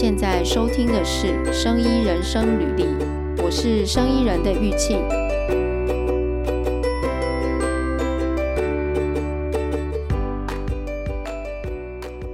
[0.00, 2.84] 现在收听的是《生医人生履历》，
[3.44, 4.98] 我是生医人的玉庆。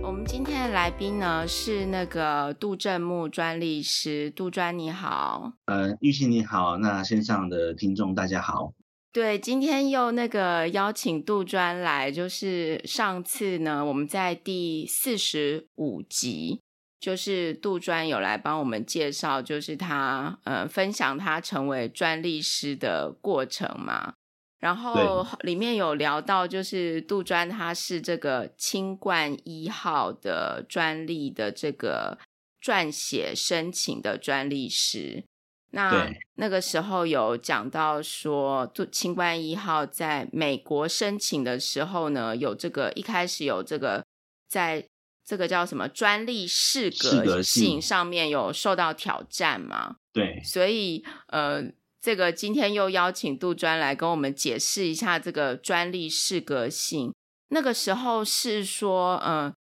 [0.00, 5.54] 我们今天的来宾呢是那个杜正木专利师，杜专你好。
[5.64, 8.74] 呃，玉庆你好，那线上的听众大家好。
[9.12, 16.60] 对，今天又那个邀请杜专来，就是上次呢，我们在第四十五集，
[17.06, 24.14] 就是杜专有来帮我们介绍，就是他呃分享他成为专利师的过程嘛。
[24.58, 32.18] 然后里面有聊到，就是杜专他是这个清冠一号的专利的这个
[32.60, 35.22] 撰写申请的专利师。
[35.70, 44.04] 那那个时候有讲到说，清冠一号在美国申请的时候呢，有这个一开始有这个
[44.48, 44.88] 在
[45.26, 49.96] 这个叫什么专利适格性上面有受到挑战吗？
[50.12, 51.64] 对，所以呃，
[52.00, 57.12] 这个今天又邀请杜专来跟我们解释一下这个专利适格性。
[57.48, 59.54] 那个时候是说，嗯、呃，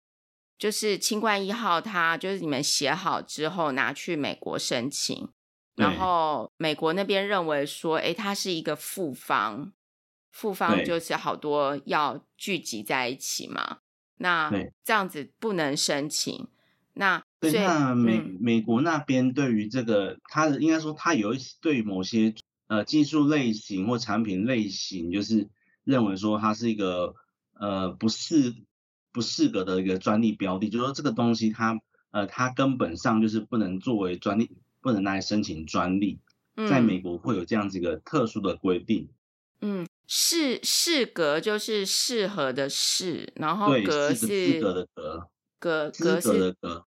[0.57, 5.29] 就是清冠一号，它就是你们写好之后拿去美国申请。
[5.75, 9.73] 然后美国那边认为说，哎，它是一个复方，
[10.31, 13.79] 复方就是好多药聚集在一起嘛，
[14.23, 14.49] 那
[14.83, 16.47] 这样子不能申请。
[16.93, 22.33] 那对，那美、嗯、美国那边对于这个，它的应该说它有一些对于某些
[22.67, 25.49] 呃技术类型或产品类型，就是
[25.83, 27.15] 认为说它是一个
[27.59, 28.55] 呃不适
[29.11, 31.79] 不适格的一个专利标的，就是说这个东西它
[32.11, 34.49] 呃它根本上就是不能作为专利。
[34.83, 36.19] 不能拿来申请专利，
[36.67, 39.07] 在美国会有这样子一个特殊的规定。
[39.61, 45.29] 嗯，适适格就是适合的适，然后格是资格的格，
[45.59, 46.85] 格格是的格，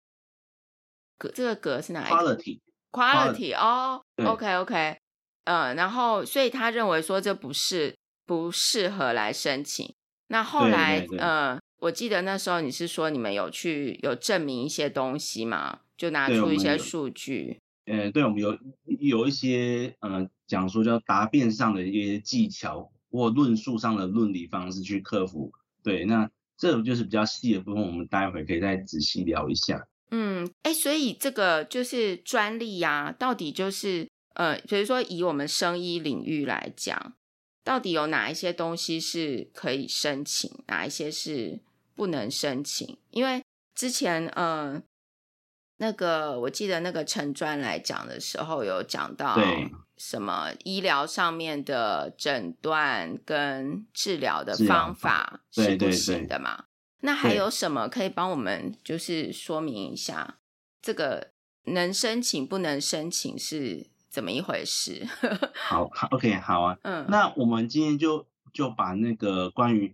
[1.17, 2.59] 格这个格是哪一个？Quality
[2.91, 4.97] Quality 哦，OK OK，
[5.43, 7.95] 嗯，然后所以他认为说这不是
[8.25, 9.93] 不适合来申请。
[10.27, 15.79] 那后来，嗯，我记得那时候你是说你们有去有证明一些东西嘛？
[15.97, 17.59] 就拿出一些数据。
[17.85, 18.57] 呃，对，我们有
[18.99, 25.51] 有一些呃讲说叫答辩上的一些技巧或论述上的论理方式去克服。
[25.83, 29.87] 对，那这种就是比较细的部分，我们待会可以再仔细聊一下。
[30.11, 37.13] 嗯，哎，所以这个就是专利呀、啊，到底就是呃，比如说以我们生医领域来讲，
[37.63, 41.59] 到底有哪一些东西是可以申请，哪一些是
[41.95, 42.97] 不能申请？
[43.11, 43.43] 因为
[43.75, 44.81] 之前呃。
[45.81, 49.37] 那个我记得那个陈专来讲的时候有讲到
[49.99, 56.63] 什么医疗上面的诊断跟治疗的方法是不行的嘛？
[57.01, 60.39] 那还有什么可以帮我们就是说明一下
[60.81, 61.31] 这个
[61.65, 65.05] 能申请不能申请是怎么一回事？
[65.53, 69.93] 好，OK，好啊，嗯，那我们今天就就把那个关于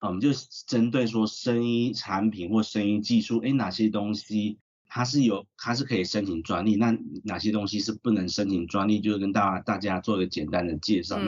[0.00, 0.30] 嗯，就
[0.66, 4.58] 针对说声音产品或声音技术，哎，哪些东西？
[4.94, 6.76] 它是有，它是可以申请专利。
[6.76, 9.00] 那哪些东西是不能申请专利？
[9.00, 11.18] 就是跟大家大家做一个简单的介绍。
[11.18, 11.24] 嗯、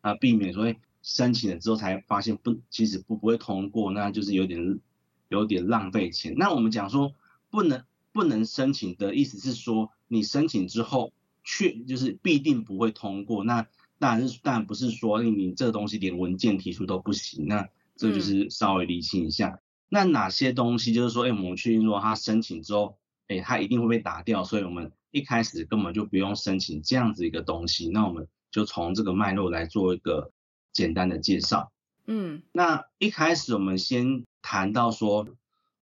[0.00, 4.80] 那啊，避免说申请了之后才发现不，其实不不会通过，那就是有点
[5.28, 6.34] 有点浪费钱。
[6.38, 7.12] 那我们讲说
[7.50, 11.12] 不能不能申请的意思是说，你申请之后
[11.44, 13.44] 确就是必定不会通过。
[13.44, 13.66] 那
[13.98, 17.46] 当然是当然不是说你这个东西连文件提出都不行。
[17.46, 19.48] 那这就是稍微理清一下。
[19.48, 19.60] 嗯、
[19.90, 22.96] 那哪些东西就是说，哎，我们确定说他申请之后。
[23.30, 27.88] 哎，它一定会被打掉，所以我们一开始根本就不用申请这样子一个东西。
[27.88, 30.32] 那我们就从这个脉络来做一个
[30.72, 31.70] 简单的介绍。
[32.08, 35.28] 嗯，那一开始我们先谈到说，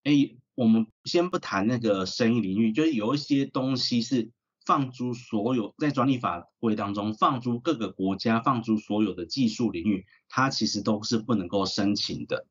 [0.03, 0.11] 哎，
[0.53, 4.29] 我们先不谈那个生意领域，就是有一些东西是
[4.63, 12.45] 放诸所有在专利法规当中放诸各个国家放诸所有的技术领域，它其实都是不能够申请的。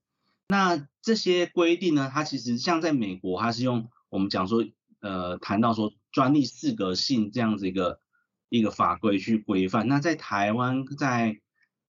[0.48, 4.66] 那这些规定呢，它其实像在美国，它是用我们讲说。
[5.00, 8.00] 呃，谈到说专利适格性这样子一个
[8.48, 11.39] 一个法规去规范，那在台湾、在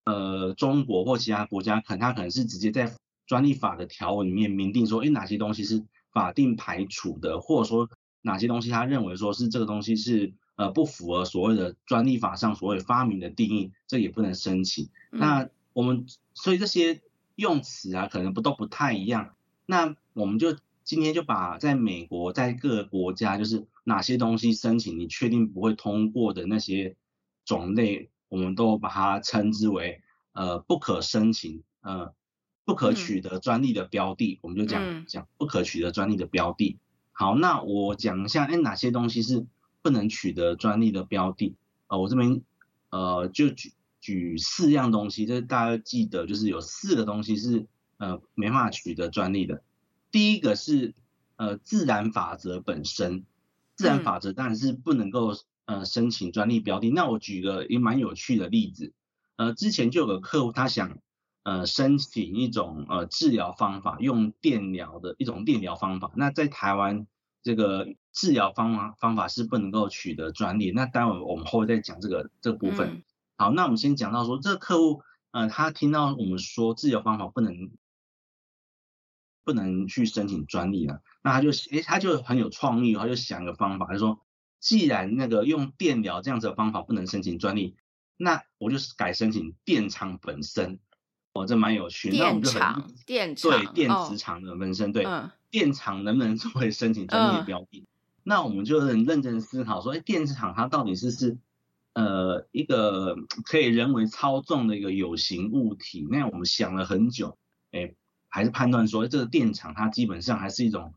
[0.06, 2.96] 呃中国或其他国家，可能它可能是直接在
[3.26, 5.84] 专利法的条文里面明定说，哎，哪些东西是
[6.14, 7.90] 法定排除的，或者说
[8.22, 14.90] 哪些东西他认为说是这个东西是呃不符合所谓的专利法上所谓发明的定义，这也不能申请。
[15.12, 16.06] 嗯、那我们
[16.36, 17.02] 所以这些
[17.36, 19.34] 用词啊，可能不都不太一样。
[19.66, 20.56] 那我们就。
[20.84, 26.96] 今天就把在美国，在各个国家，就是哪些东西申请你确定不会通过的那些
[27.46, 32.14] 种类，我们都把它称之为呃不可申请呃
[32.66, 36.80] 不可取得专利的标的，嗯、我们就讲讲不可取得专利的标的。
[37.12, 39.46] 好，那我讲一下，哎，哪些东西是
[39.82, 41.56] 不能取得专利的标的？
[41.88, 42.42] 呃，我这边
[42.90, 47.68] 呃就举举四样东西，就是大家记得，就是有四个东西是
[47.98, 49.62] 呃没办法取得专利的。
[50.12, 50.94] 第一个是
[51.36, 53.26] 呃自然法则本身，
[53.76, 55.36] 自然法则当然是不能够
[55.66, 56.90] 呃申请专利标的。
[56.90, 58.94] 那我举个也蛮有趣的例子，
[59.38, 61.00] 呃，之前就有个客户他想。
[61.42, 66.12] 呃，申请一种呃治疗方法，用电疗的一种电疗方法。
[66.16, 67.08] 那在台湾，
[67.42, 70.72] 这个治疗方法方法是不能够取得专利。
[70.72, 72.90] 那待会我们后面再讲这个这个部分。
[72.90, 73.04] 嗯、
[73.38, 75.02] 好，那我们先讲到说，这个客户
[75.32, 77.72] 呃，他听到我们说治疗方法不能
[79.44, 84.20] 不能去申请专利了，那他就诶，他就很有创意，他就想个方法，他说，
[84.60, 87.76] 既然那个用电疗这样子的方法不能申请专利，
[88.18, 90.80] 那我就是改申请电场本身。
[91.32, 92.10] 哦，这蛮有趣。
[92.10, 95.06] 电场，电场，对，电磁场的本身，对，
[95.52, 97.86] 电场能不能作为申请专利的标的？
[98.24, 101.38] 那我们就很认真思考说，哎，电磁场它到底是是
[101.94, 103.16] 呃一个
[103.46, 106.08] 可以人为操纵的一个有形物体？
[106.10, 107.38] 那我们想了很久，
[107.72, 107.94] 哎，
[108.30, 110.94] 还是判断说，这个电场它基本上还是一种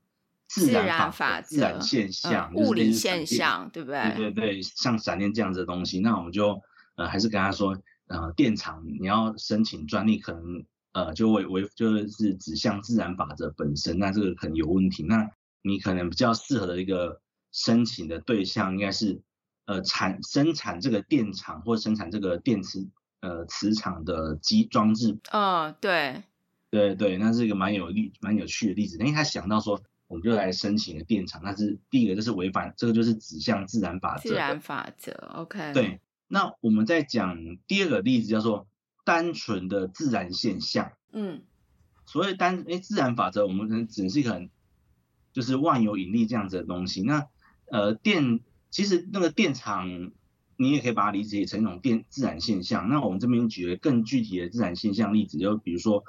[0.46, 4.14] 自然法则、自然现象、物理现象，对不对？
[4.14, 6.62] 对对对，像闪电这样子的东西，那我们就
[6.94, 7.76] 呃还是跟他说。
[8.08, 15.02] 呃，电场你要申请专利，可能呃就违违就是指向自然法则本身，那这个可能有问题。
[15.04, 15.30] 那
[15.62, 19.22] 你可能比较适合的一个申请的对象，应该是
[19.64, 22.86] 呃产生产这个电场或生产这个电磁
[23.20, 25.18] 呃磁场的机装置。
[25.30, 26.22] 哦，对，
[26.72, 28.96] 对对，那是一个蛮有例蛮有趣的例子。
[28.96, 34.30] 因为他想到说，我们就来申请个电厂，那是第一个就是违反这个就是指向自然法则。
[34.30, 35.74] 自然法则，OK。
[35.74, 36.00] 对。
[36.28, 37.36] 那我们在讲
[37.66, 38.66] 第二个例子，叫做
[39.04, 40.92] 单纯的自然现象。
[41.12, 41.42] 嗯，
[42.06, 44.48] 所谓单诶自然法则，我们可能只是一个很
[45.34, 47.02] 就是万有引力这样子的东西。
[47.02, 47.28] 那
[47.66, 48.40] 呃电
[48.70, 50.10] 其实那个电场，
[50.56, 52.88] 你也可以把它理解成一种电自然现象。
[52.88, 56.02] 那我们这边举个更具体的自然现象例子，就比如说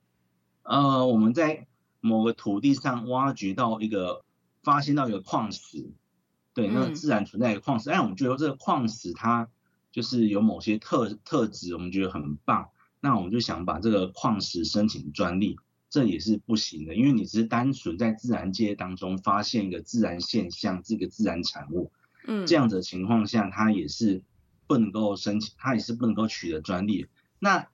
[0.63, 1.67] 呃我们在
[2.01, 4.25] 某个土地上挖掘到一个
[4.63, 5.91] 发现到一个矿石，
[6.53, 9.49] 对，那自然存在一个矿石，哎、嗯，我们觉得这个矿石它。
[9.93, 15.55] 就是有某些特特质，我们觉得很棒，那我们就想把这个矿石申请专利，
[15.87, 21.91] 这也是不行的，因为你只是单纯在自然界当中发现一个自然现象，这个自然产物，
[22.25, 24.23] 嗯，这样子的情况下，它也是
[24.65, 27.05] 不能够申请，它也是不能够取得专利。
[27.37, 27.67] 那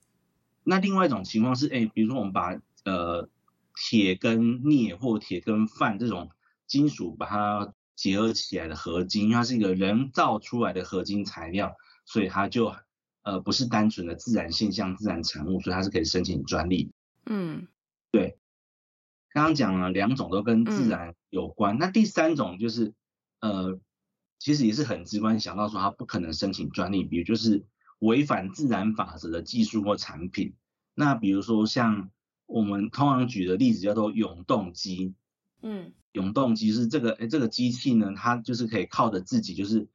[0.65, 3.29] 那另外一种情况是，哎，比如说我们把呃
[3.75, 6.31] 铁跟镍或铁跟钥这种
[6.67, 11.75] 金属把它结合起来的合金，因为它是一个人造出来的合金材料。
[12.05, 12.73] 所以它就
[13.21, 16.91] 呃不是单纯的自然现象、自然产物，所以它是可以申请专利。
[17.27, 17.67] 嗯，
[18.09, 18.39] 对。
[19.31, 22.95] 刚刚讲了两种都跟自然有关，嗯、那第三种就是
[23.41, 23.79] 呃
[24.39, 27.63] 其实也是很直观想到说它不可能申请专利，比如就是
[27.99, 30.55] 违反自然法则的技术或产品。
[30.95, 32.09] 那比如说像
[32.49, 35.13] 我们通常举的例子叫做永动机。
[35.61, 39.87] 嗯，永动机是这个哎这个机器呢，它就是可以靠着自己就是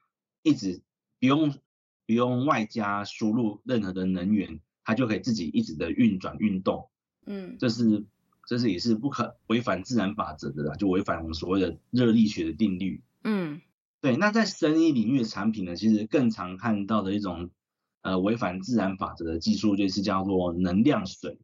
[0.42, 0.80] 一直
[1.20, 1.54] 不用。
[2.06, 6.90] 不用外加输入任何的能源，它就可以自己一直的运转运动。
[7.24, 8.04] 嗯，这是
[8.46, 13.02] 这是也是不可违反自然法则的啦，就违反我们所谓的热力学的定律。
[13.22, 13.62] 嗯，
[14.02, 14.18] 对。
[14.18, 17.48] 那在生意领域的产品呢，其实更常看到的一种
[18.02, 21.38] 呃违反自然法则的技术，就是叫做能量水。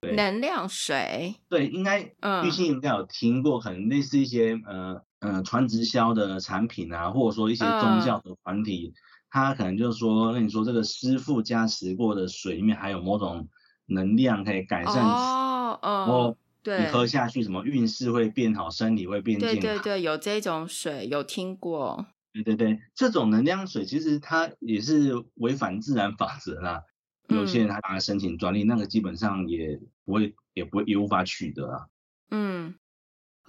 [0.00, 1.34] 对，能量水。
[1.48, 2.00] 对，应该
[2.44, 8.92] 玉兴应该有听过，可能类似一些呃呃传直销的产品啊，或者说一些宗教的团体。
[8.94, 9.00] 嗯
[9.32, 13.48] 他可能就是说，跟你说这个师傅加持过的水里面含有某种
[13.86, 19.60] 能量，可以改善哦，哦，对，你喝下去什么运势会变好，身体会变健康。
[19.60, 22.06] 对对对，有这种水，有听过。
[22.32, 26.82] 对对对，这种能量水其实它也是违反自然法则啦。
[27.30, 31.86] 嗯、有些人他拿来申请专利，那个基本上也不会，也不会，也无法取得啊。
[32.30, 32.74] 嗯。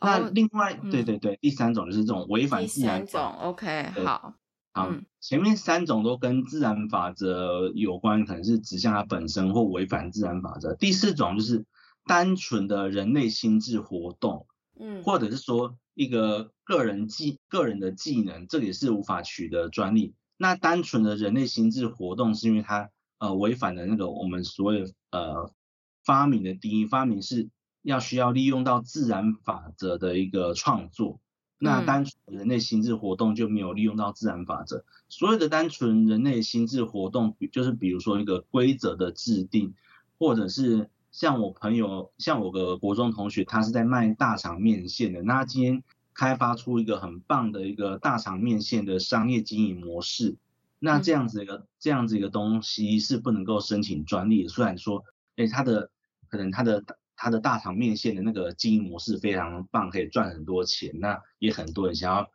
[0.04, 3.06] 那另外，哦、对对对，第三种就是这种违反自然法则。
[3.06, 4.34] 第三种，OK，好。
[4.74, 10.74] 好，前面三种都跟自然法则有关，可能是指向它本身或违反自然法则。
[10.76, 11.66] 第四种就是
[12.06, 14.48] 单纯的人类心智活动，
[14.80, 20.16] 嗯，或者是说一个个人技个人的技能，这个也是无法取得专利。
[20.38, 22.90] 那单纯的人类心智活动是因为它
[23.22, 25.54] 呃违反了那个我们所谓呃
[26.04, 27.50] 发明的定义，发明是
[27.84, 31.20] 要需要利用到自然法则的一个创作。
[31.60, 34.84] 那单纯人类心智活动就没有利用到自然法则。
[35.10, 39.76] 所有的单纯人类心智活动，就是比如说一个规则的制定，
[40.18, 45.22] 或者是像我朋友，像我个国中同学，他是在卖大肠面线的。
[45.22, 45.84] 那他今天
[46.16, 50.38] 开发出一个很棒的一个大肠面线的商业经营模式。
[50.84, 54.50] 那这样子一个、嗯、这样子一个东西是不能够申请专利的。
[54.50, 55.04] 虽然说，
[55.36, 55.92] 哎，它的
[56.28, 56.84] 可能它的
[57.16, 60.92] 它的大肠面线的那个经营模式非常棒，可以赚很多钱。
[61.00, 62.32] 那也很多人想要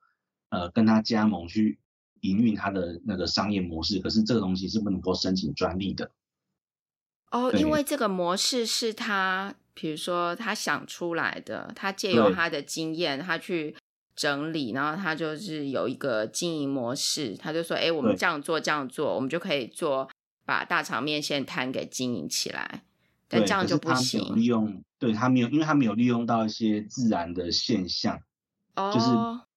[0.50, 1.80] 呃跟他加盟去
[2.20, 6.12] 营运他的那个商业模式，可是这个东西是不能够申请专利的。
[7.32, 13.76] 哦，因为这个模式是他，比如说他想出来的，他借由他的经验，他去
[14.16, 20.08] 整理，然后他就是有一个经营模式，他就说：“哎，我们这样做，这样做，我们就可以做，
[20.44, 22.82] 把大肠面线摊给经营起来。”
[23.28, 24.24] 但这样就不行。
[24.28, 28.18] 他利用，对他没有，因为他没有利用到一些自然的现象，
[28.74, 29.06] 哦、就是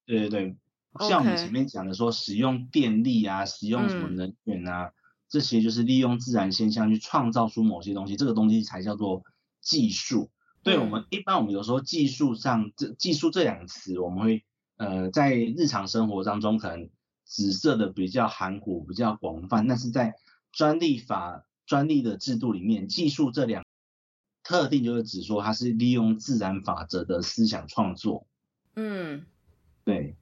[0.05, 4.85] 对对对，像我们前面讲的说，使用电力啊，使用什么能源啊。
[4.87, 4.93] 嗯
[5.29, 9.21] 这些就是利用自然现象去创造出某些东西，这个东西才叫做
[9.61, 10.31] 技术。
[10.63, 14.43] 对我们一般，我们有时候技术上这技术这两个词，我们会
[14.79, 16.89] 呃在日常生活当中可能
[17.23, 20.15] 紫色的比较含糊、比较广泛，但是在
[20.51, 23.63] 专利法专利的制度里面，技术这两
[24.41, 28.25] 特定就是指说它是利用自然法则的思想创作。
[28.75, 29.25] 嗯，
[29.83, 30.15] 对。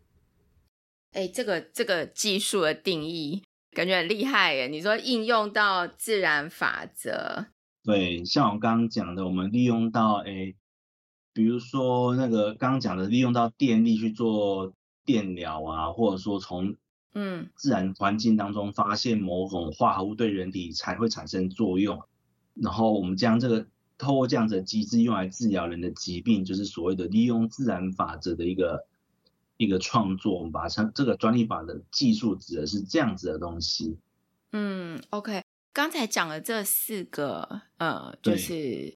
[1.13, 3.43] 哎，这个这个技术的定义。
[3.71, 4.67] 感觉很厉害耶！
[4.67, 7.45] 你说应用到自然法则，
[7.83, 10.55] 对，像我刚刚讲的，我们利用到诶，
[11.37, 14.73] 比如说那个刚刚讲的，利用到电力去做
[15.05, 16.75] 电疗啊，或者说从
[17.13, 22.01] 嗯自然环境当中发现某种化合物对人体才会产生作用，
[22.55, 23.67] 然后我们将这个
[23.99, 28.87] 透过这样子的机制用来治疗人的疾病，就是所谓的利用自然法则的一个。
[29.59, 33.97] 一个创作，我们把它称这个专利法的技术指的是这样子的东西。
[34.51, 35.41] 嗯，OK，
[35.73, 38.95] 刚才讲了这四个，呃，就是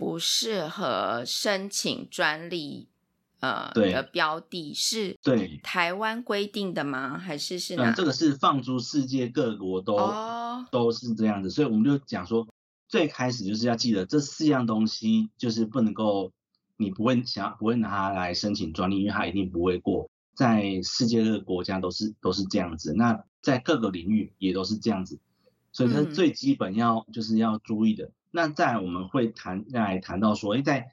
[0.00, 2.88] 不适合申请专利，
[3.38, 7.18] 呃，的标的是，对台湾规定的吗？
[7.18, 7.92] 还是是哪？
[7.92, 12.48] 嗯，这个是放诸世界各国都，哦，都是这样子，所以我们就讲说，
[12.88, 16.32] 最开始就是要记得这四样东西就是不能够。
[16.82, 20.08] 你不会想不会拿它来申请专利，因为它一定不会过。
[20.34, 25.18] 在世界各个国家都是都是这样子，那在各个领域也都是这样子，
[25.72, 28.10] 所以这是最基本要就是要注意的。
[28.30, 30.92] 嗯、那再来我们会谈来谈到说，哎，在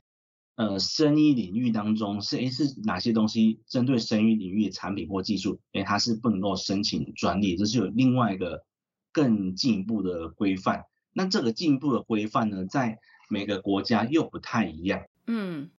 [0.55, 8.65] 呃生意领域当中是哎是哪些东西针对生意领域的产品或技术，哎它是不能够申请专利，这是有另外一个
[9.11, 10.85] 更进一步的规范。
[11.13, 15.05] 那这个进一步的规范呢，在每个国家又不太一样。
[15.25, 15.71] 嗯。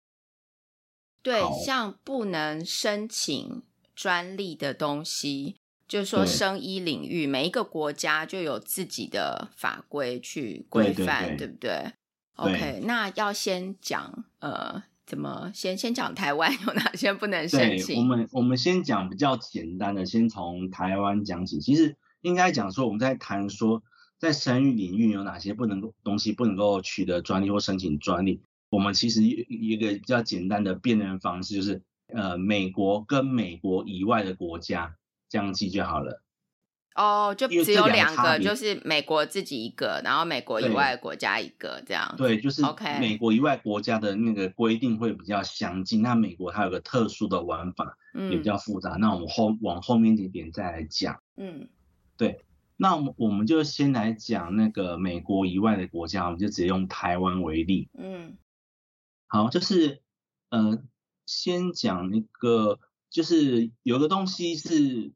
[1.23, 11.93] 对，像不能申请专利的东西，就是说生医领域，每一个国家就有自己的法规去规范，对，对，对，对不对
[12.35, 18.01] ？OK，那要先讲呃，怎么先先讲台湾有哪些不能申请？
[18.01, 21.59] 我们我们先讲比较简单的，先从台湾讲起。
[21.59, 23.81] 其实应该讲说，我们在谈说
[24.19, 28.41] 在生育领域有哪些不能够东西不能够取得专利或申请专利。
[28.69, 31.81] 我们其实一个比较简单的辨认方式就是，
[32.13, 34.97] 呃，美国跟美国以外的国家
[35.29, 36.23] 这样记就好了。
[36.95, 42.15] 哦，就只有两个，就是美国自己一个，然后美国以外国家一个这样。
[42.17, 42.99] 对，就是 OK。
[42.99, 48.95] 美国以外国家的那个规定会比较相近，那美国它有个特殊的玩法，也比较复杂。
[48.95, 51.21] 嗯、那我们后往后面几点再来讲。
[51.35, 51.69] 嗯，
[52.17, 52.43] 对。
[52.77, 57.89] 那我们我们就先来讲那个美国以外的国家，我们就直接用台湾为例。
[57.95, 58.37] 嗯。
[59.27, 60.01] 好，就是
[60.49, 60.81] 呃，
[61.27, 62.79] 先讲那个，
[63.11, 65.11] 就是有个东西是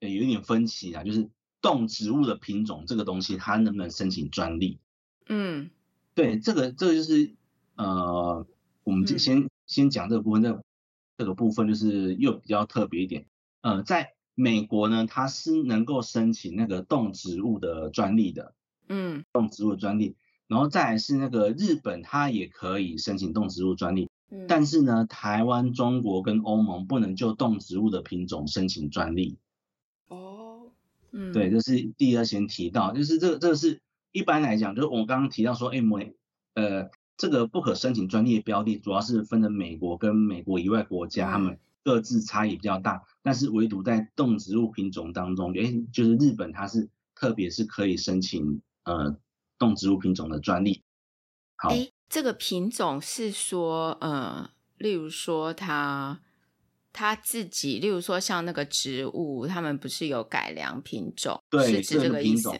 [0.00, 1.28] 呃有一点分歧啊，就是
[1.60, 4.78] 动植物的品种这个东西，它能不能申请专利？
[5.28, 5.70] 嗯，
[6.14, 7.34] 对，这个这个就是
[7.76, 8.46] 呃，
[8.84, 10.64] 我们就先、嗯、先讲这个部分，这个、
[11.18, 13.26] 这个部分就是又比较特别一点。
[13.60, 18.54] 呃，在美国呢，它是能够申请那个动植物的专利的，
[18.88, 20.16] 嗯，动植物专利。
[20.46, 29.36] 然后再来是那个日本，它也可以申请动植物专利，嗯，但是呢，台湾、中国跟欧盟不能就动植物的品种申请专利。
[30.08, 30.70] 哦，
[31.12, 33.80] 嗯，对，这是第二先提到，就是这个这个是
[34.12, 36.14] 一般来讲，就是我刚刚提到说，哎，美，
[36.54, 49.16] 呃，这个不可申请专利的标的，主要是分的美国跟美国以外国家，他们各自差异比较大，但是唯独在动植物品种当中，哎，就是日本它是特别是可以申请，呃。
[49.60, 50.84] 动植物品种的专利，
[51.56, 56.20] 好，哎，这个品种是说，呃，例如说它
[56.92, 62.50] 它自己，例如说像那个植物，他们不是有改良品种，对，是这个意思。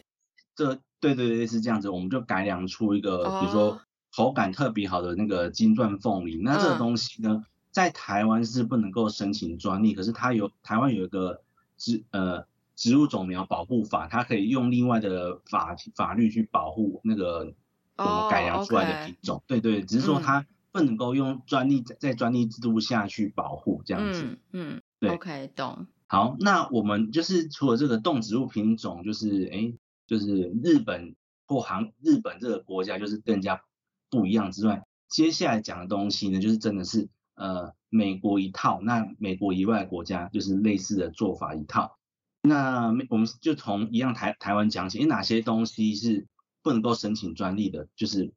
[0.55, 3.79] 这对对对是这样子，我们就改良出一个，哦、比如说
[4.13, 11.41] 口感特别好的那个金钻凤梨，那这个东西呢，嗯、在台湾是不能够申请专利，可是它有台湾有一个
[11.77, 12.45] 植呃
[12.75, 17.53] 植物种苗保护法，它可以用另外的法法律去保护那个
[17.95, 19.35] 我们改良出来的品种。
[19.35, 19.47] Oh, okay.
[19.47, 24.23] 对对，只是说它不能够用专利在在专利制度下去保护这样子。
[24.23, 25.87] 嗯嗯，对，OK，懂。
[26.07, 29.73] 好，那我们就是除了这个动植物品种，就是哎，
[30.07, 33.61] 就是日本或韩日本这个国家就是更加
[34.09, 41.97] 不一样之外，接下来讲的东西呢，就是真的是呃美国一套，那美国以外的国家就是类似的做法一套。
[42.41, 46.25] 那我们就从一样台台湾讲起，有哪些东西是
[46.63, 47.87] 不能够申请专利的？
[47.95, 48.33] 就是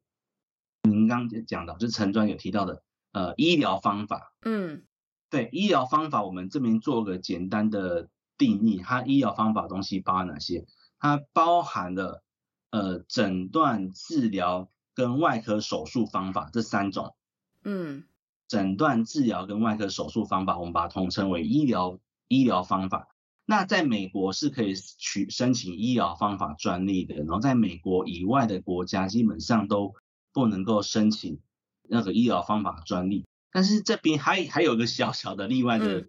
[0.83, 4.83] 您刚刚讲到，就是陈专有提到的呃医疗方法，嗯。
[5.29, 8.77] 对医疗方法，我们这边做个简单的定义。
[8.77, 10.67] 它医疗方法东西包含哪些？
[10.99, 12.23] 它包含了
[12.69, 17.15] 呃诊断、治疗跟外科手术方法这三种。
[17.63, 18.03] 嗯，
[18.47, 21.97] 诊断、治疗跟外科手术方法，我们把它统称为医疗
[22.27, 23.07] 医疗方法。
[23.43, 29.95] 那在美国是可以取申请医疗方法专利的，然后在美国以外的国家基本上都
[30.33, 31.39] 不能够申请
[31.83, 33.25] 那个医疗方法专利。
[33.51, 36.07] 但是这边还还有一个小小的例外的、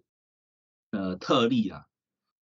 [0.91, 1.85] 嗯、呃特例啊，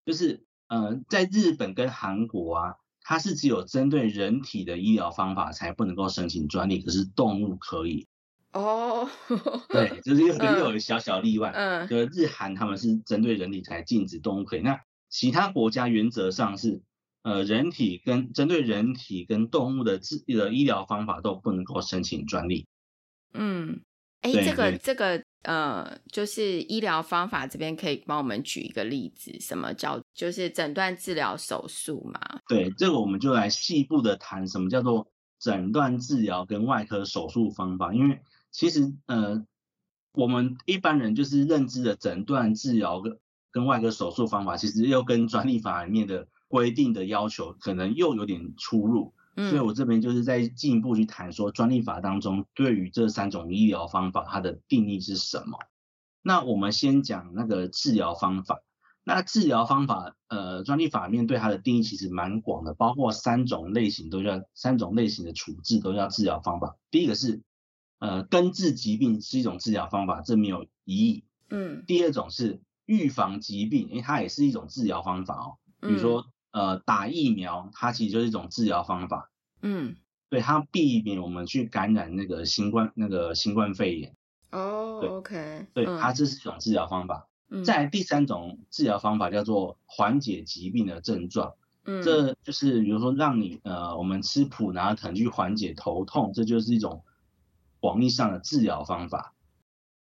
[0.06, 8.08] 就是呃在日本跟韩国啊，它是只有针对人体的医疗方法才不能够申请专利，可是动物可以。
[8.54, 9.10] 哦，
[9.68, 16.82] 对，就是又又有一小小例外，嗯，就是日韩他们是针对人体才禁止动物可以，那其他国家原则上是
[17.24, 22.68] 呃人体跟针对人体跟动物的治的医疗方法都不能够申请专利。
[23.34, 23.82] 嗯。
[24.22, 32.40] 哎，这个这个呃，就是医疗方法这边可以帮我们举一个例子，什么叫就是诊断、治疗、手术嘛？
[32.48, 37.94] 对，这个我们就来细部的谈什么叫做诊断、治疗跟外科手术方法。
[37.94, 39.46] 因为其实呃，
[40.14, 43.20] 我们一般人就是认知的诊断、治疗跟
[43.52, 49.12] 跟外科手术方法，其实又跟专利法里面的规定的要求可能又有点出入。
[49.36, 55.58] 所以我这边就是在进一步去谈说，专利法当中对于这三种医疗方法它的定义是什么？
[56.22, 58.62] 那我们先讲那个治疗方法。
[59.04, 66.78] 那治疗方法，呃，专利法面对它的定义其实蛮广的，包括三种类型都叫三种类型的处置都叫治疗方法。
[66.92, 67.42] 第一个是，
[67.98, 71.24] 呃，根治疾病是一种治疗方法，这没有疑义。
[71.50, 71.84] 嗯。
[71.88, 76.28] 第二种是预防疾病，因为它也是一种治疗方法哦，比如说。
[76.54, 79.32] 呃，打疫苗，它其实就是一种治疗方法。
[79.64, 79.96] 嗯，
[80.30, 84.16] 对，它避免我们去感染那个新冠那个新冠肺炎。
[84.52, 87.28] 哦，OK，对，它这是一种治疗方法。
[87.50, 91.56] 嗯，再来第三种治疗方法叫做缓解疾病的症状。
[91.86, 97.04] 嗯，这就是比如说让你呃，我们吃普拿疼去缓解头痛，这就是一种
[97.80, 99.33] 广义上的治疗方法。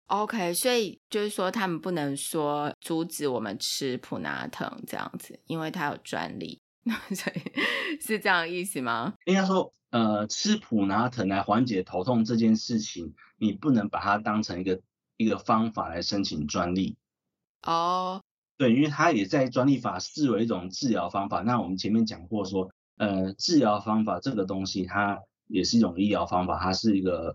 [0.09, 6.61] OK，所以就是说，他们不能说阻止我们吃普拿疼这样子，因为它有专利，
[7.15, 9.15] 所以是这样意思吗？
[9.25, 14.79] 应该说，呃，吃普拿疼来缓解头痛这件事情，你不能把它当成一个
[15.17, 16.97] 一个方法来申请专利。
[17.63, 18.21] 哦，
[18.59, 21.41] 对，因为它也在专利法视为一种治疗方法。
[21.41, 27.35] 那我们前面讲过说，呃，治疗方法这个东西，它也是一种医疗方法，它是一个。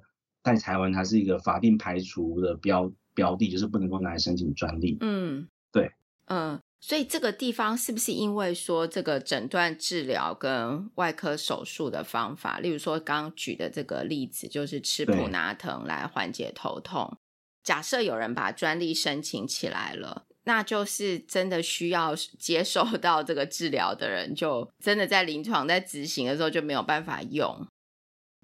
[0.56, 4.98] 在台湾，它是一个法定排除的标标的，就是不能够拿来申请专利。
[5.02, 5.92] 嗯，对，
[6.28, 17.18] 嗯，所以这个地方是不是因为说这个诊断、治疗跟外科手术的方法，例如说刚刚举的这个例子，就是吃普拿疼来缓解头痛。
[17.64, 27.68] 假设有人把专利申请起来了，那就是真的需要接受到这个治疗的人，就真的在临床在执行的时候就没有办法用。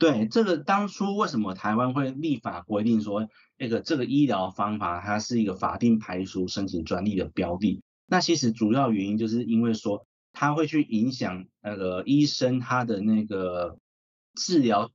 [0.04, 7.82] 对，这个当初为什么台湾会立法规定说，那个这个医疗方法它是一个法定排除申请专利的标的？
[8.06, 13.78] 那其实主要原因就是因为说，它会去影响那个医生他的那个
[14.36, 14.92] 治疗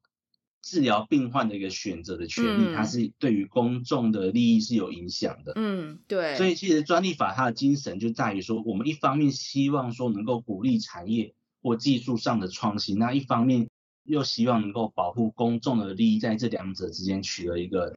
[0.61, 5.55] 治疗病患的一个选择的权利，嗯、它是对于公众的利益是有影响的。
[5.57, 6.37] 嗯，对。
[6.37, 13.71] 所以其实专利法它的精神就在于说，我们一方面希望说能够鼓励产业或技术上的创新，那一方面。
[14.09, 17.95] 又希望能够保护公众的利益，在这两者之间取得一个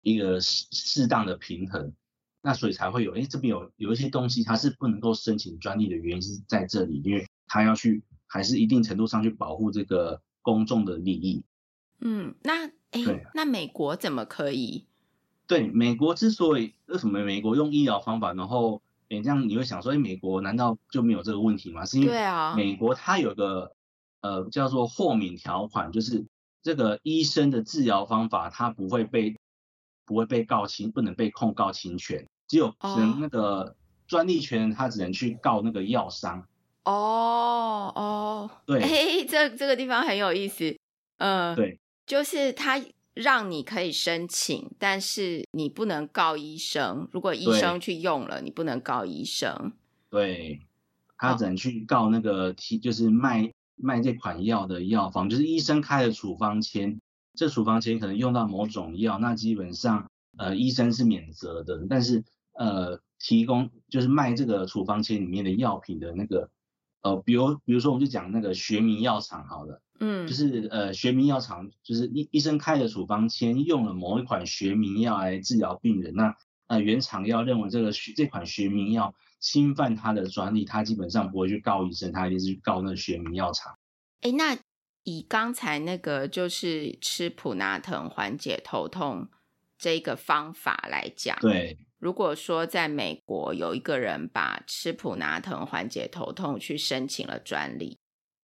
[0.00, 1.92] 一个适适当的平衡，
[2.40, 11.44] 那所以才会有，哎，这边有有一些东西它是不能够申请专利的原因是在这里，因为它要去还是一定程度上去保护这个公众的利益。
[12.00, 13.02] 嗯，那哎，
[13.34, 14.86] 那美国怎么可以？
[15.48, 21.84] 对，美国之所以为什么美国用医疗方法，然后哎这样你会想说，哎，美国难道就没有这个问题吗？
[21.84, 22.14] 是因为
[22.54, 23.74] 美国它有个。
[24.20, 26.26] 呃，叫做豁免条款，就是
[26.62, 29.36] 这个医生的治疗方法，他不会被
[30.04, 36.46] 不会被告侵，不能被控告侵权，只有只能那个专利权，他只能去告那个药商。
[36.84, 40.76] 哦哦，对，哎，这这个地方很有意思，
[41.18, 42.82] 嗯、呃，对，就是他
[43.14, 49.72] 让你可以申请，但是你不能告医生，如果医生去用了，你不能告医生。
[50.08, 50.60] 对，
[51.16, 57.00] 他只能去告那个提，就是卖卖这款药的药房，就是医生开的处方签。
[57.34, 66.50] 这处方签可能用到某种药，那基本上呃医生是免责的，但是呃提供就是卖这个处方签里面的药品的那个
[67.02, 76.36] 呃，比如比如说我们就讲那个学名药厂好了，嗯，就是呃学名药厂就是医医生开的处方签用了某一款学名药来治疗病人，那
[76.70, 83.76] 呃原厂药认为这个学这款学名药侵犯他的专利，他基本上不会去告医生，他一定是去告那个学名药厂。
[84.22, 84.56] 哎，那。
[85.04, 89.30] 以刚才那个就是吃普拿疼缓解头痛
[89.78, 97.98] 这个方法来讲，对，如果说在美国有一个人把吃普拿疼缓解头痛去申请了专利，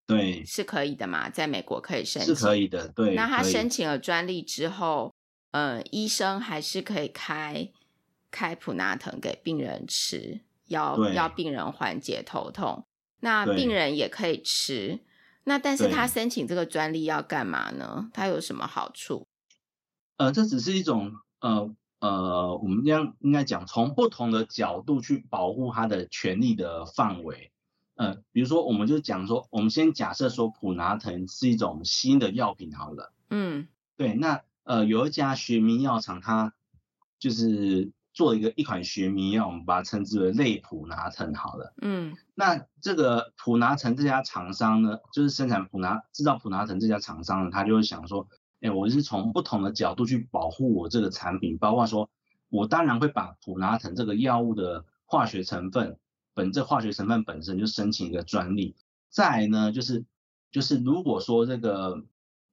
[0.07, 1.29] 对，是可以的嘛？
[1.29, 3.13] 在美国可以申请，是可以的，对。
[3.13, 5.13] 那他申请了专利之后，
[5.51, 7.69] 呃，医生还是可以开
[8.29, 12.85] 开普拿疼给病人吃，要要病人缓解头痛，
[13.21, 14.99] 那病人也可以吃。
[15.45, 18.09] 那但是他申请这个专利要干嘛呢？
[18.13, 19.27] 他有什么好处？
[20.17, 27.53] 呃，这只是一种呃呃，我们这样应该讲，从不同的角度去保护他的权利的范围。
[27.95, 33.13] 呃，比如说，我们就讲说，我们先假设说普拿疼是一种新的药品好了。
[33.29, 34.13] 嗯，对。
[34.15, 36.53] 那呃，有一家学名药厂，它
[37.19, 37.93] 就是。
[38.17, 41.71] 做一个一款学名药，我们把它称之为类普拿疼好了。
[41.83, 48.27] 嗯，那这个普拿疼这家厂商呢，就是生产普拿制造普拿疼这家厂商呢，他就会想说，
[48.59, 52.09] 哎，我是从不同的角度去保护我这个产品，包括说，
[52.49, 55.99] 我当然会把普拿疼这个药物的化学成分
[56.33, 58.75] 本这化学成分本身就申请一个专利。
[59.11, 60.05] 再来呢，就是
[60.51, 62.03] 就是如果说这个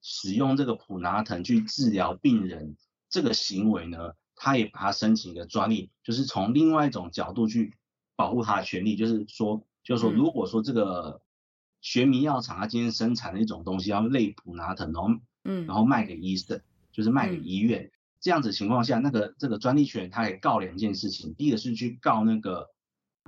[0.03, 2.77] 使用这个普拿疼去治疗病人
[3.09, 7.75] 这个行为呢，他也把它申请一个专利，就是从另外一种角度去
[8.17, 11.23] 保护他的权利，就是说，就是说，如果说这个
[11.81, 15.09] 学名药厂他今天生产的一种东西，要类普拿疼，然后，
[15.45, 16.61] 嗯，然后卖给医生，
[16.93, 22.71] 就是卖给医院，这样子情况下，那个这个专利权他可以告两件事情，第一个是去告那个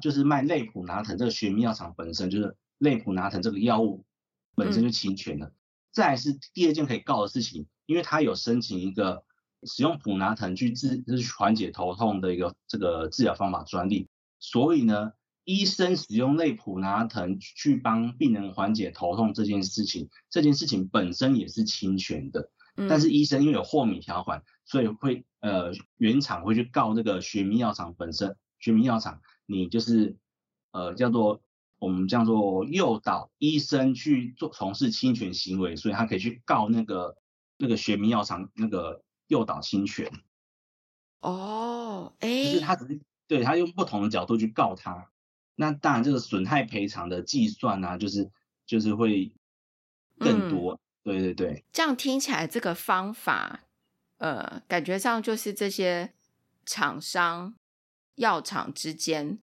[0.02, 4.04] 就是卖类普拿疼这个学名药厂本身，就是类普拿疼这个药物
[4.54, 5.52] 本身就侵权了，
[5.92, 9.24] 再来是第二件可以告的事情，因为他有申请一个。
[9.66, 15.12] 使用普拿疼去治，就是缓解头痛的一个这个治疗方法专利，所以呢，
[15.44, 22.50] 医生使用类普拿疼去帮病人缓解头痛这件事情，这件事情本身也是侵权的。
[22.88, 30.16] 但是医生因为有豁免条款，所以会呃原厂会去告这个学名药厂本身，学名药厂你就是
[30.72, 31.40] 呃叫做
[31.78, 37.16] 我们叫做诱导医生去做从事侵权行为，所以他可以去告那个
[37.58, 39.02] 那个学名药厂那个。
[39.28, 40.10] 诱导侵权，
[41.20, 45.10] 哦，哎，就是他只是对他用不同的角度去告他，
[45.54, 48.30] 那当然这个损害赔偿的计算啊，就是
[48.64, 49.32] 就是会
[50.18, 51.64] 更多，嗯，对对对。
[51.72, 53.64] 这样听起来，这个方法，
[54.18, 56.14] 呃，感觉上就是这些
[56.64, 57.54] 厂商
[58.14, 59.38] 药厂之间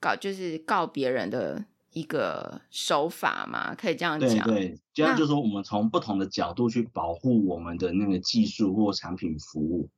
[0.00, 1.66] 搞，就是告别人的。
[1.96, 4.46] 一个手法嘛，可以这样讲。
[4.46, 9.88] 对对，这样就是说，我们从不同的角度去保护我们的那个技术或产品服务。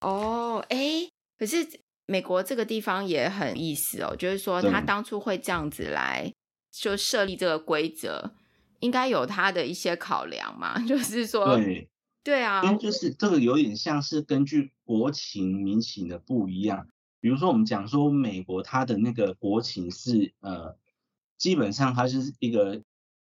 [0.00, 1.06] 哦，哎，
[1.38, 1.68] 可是
[2.06, 6.32] 美国这个地方也很意思哦，就是说他当初会这样子来
[6.72, 8.30] 就设立这个规则，
[8.80, 10.78] 应该有他的一些考量嘛。
[10.88, 11.90] 就是说，对
[12.24, 16.86] 对啊，因为就是这个有点像是根据国情民情的不一样。
[17.20, 20.74] 比如说，我们讲说美国它的那个国情是呃。
[21.38, 22.82] 基本上它是一个，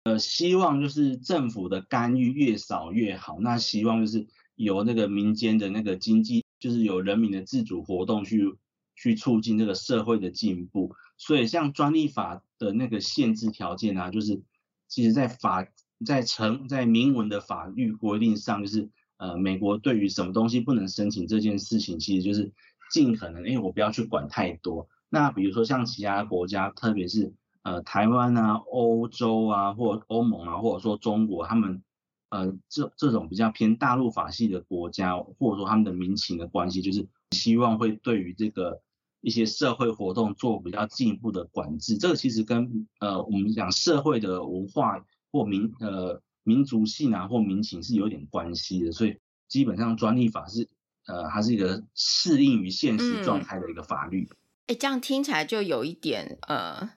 [0.02, 3.38] 呃，希望就是政府的干预越少越好。
[3.40, 8.56] 那希望就是由那个民间的那个经济，就是有人民的自主活动去
[8.96, 10.94] 去促进这个社会的进步。
[11.16, 14.42] 所以像专利法的那个限制条件啊，就是
[14.88, 15.66] 其实在法
[16.06, 22.52] 在成在明文的法律规定上，就是呃，美国对于什么东西不能申请这件事情，其实就是
[22.92, 24.88] 尽可能，因为我不要去管太多。
[25.08, 31.82] 那比如说像其他国家，特别是呃，台湾啊，欧洲啊，或欧盟啊，或者说中国，他们
[32.30, 38.80] 呃，这这种比较偏大陆法系的国家，或者说他们的民情的关系，就是希望会对于这个
[39.20, 41.96] 一些社会活动做比较进一步的管制。
[41.98, 48.92] 这个其实跟呃我们讲社会的文化或民呃民族性啊或民情是有点关系的。
[48.92, 49.18] 所以
[49.48, 50.68] 基本上专利法是
[51.06, 54.28] 呃，它是一个适应于现实状态的一个法律。
[54.66, 56.90] 哎、嗯，这样听起来就有一点呃，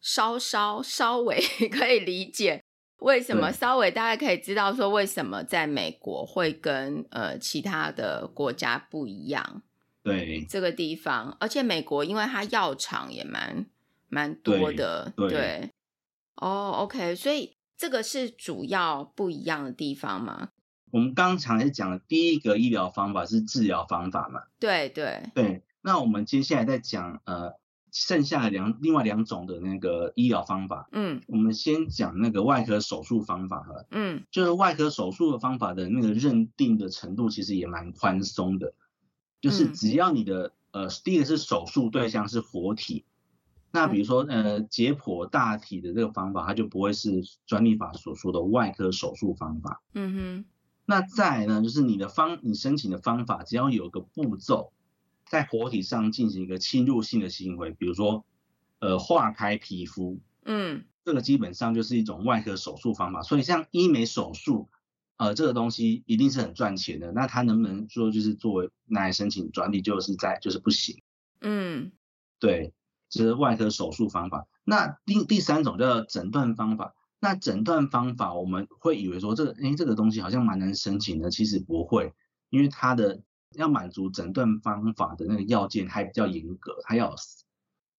[0.00, 2.62] 稍稍稍微 可以理解
[2.98, 9.62] 为什么，稍微大家可以知道说为什么在美国会跟呃其他的国家不一样。
[10.02, 13.66] 对，这个地方，而且美国因为它药厂也蛮
[14.08, 15.28] 蛮多的，对。
[15.28, 15.70] 对
[16.40, 20.50] 哦、oh，OK，所以这个是主要不一样的地方吗？
[20.92, 24.42] 我们刚才讲的第一个医疗方法是治疗方法嘛？
[24.60, 25.62] 对对对。
[25.82, 27.54] 那我们接下来再讲呃，
[27.92, 30.88] 剩下的两另外两种的那个医疗方法。
[30.92, 33.84] 嗯，我们先讲那个外科手术方法哈。
[33.90, 38.74] 嗯，就是外科手术的方法的那个认定的程度其实也蛮宽松的，
[39.40, 43.04] 就是只要你的、嗯、呃，第一个是手术对象是活体。
[43.70, 49.82] 那比如说，呃，解剖大体的这个方法，它就不会是专利法所说的外科手术方法。
[49.92, 50.44] 嗯哼。
[50.86, 54.72] 那再来呢，就是你的方，你申请的方法，只要有个步骤，
[55.30, 58.24] 在活体上进行一个侵入性的行为，比如说，
[58.78, 60.20] 呃，化开皮肤。
[60.44, 60.84] 嗯。
[61.04, 63.22] 这个基本上就是一种外科手术方法。
[63.22, 64.68] 所以像医美手术，
[65.16, 67.12] 呃，这个东西一定是很赚钱的。
[67.12, 71.02] 那它能不能说就是作为来申请专利，就是在就是不行。
[71.40, 71.92] 嗯。
[72.38, 72.74] 对。
[73.10, 74.46] 这是外科手术方法。
[74.64, 76.94] 那第第三种叫诊断方法。
[77.20, 81.30] 那诊断方法我们会以为说这个，哎，这个东西好像蛮难申请的。
[81.30, 82.12] 其实不会，
[82.50, 83.22] 因为它的
[83.54, 87.14] 要满足诊断方法的那个要件还比较严格，还要，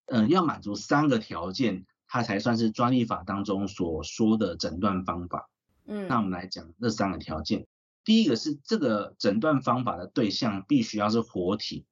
[0.05, 5.49] 嗯、呃，要满足三个条件，它才算是专利法当中所说的诊断方法。
[5.85, 7.67] 嗯，那我们来讲这三个条件。
[8.03, 11.85] 第一个是这个诊断方法的对象必须要是活体，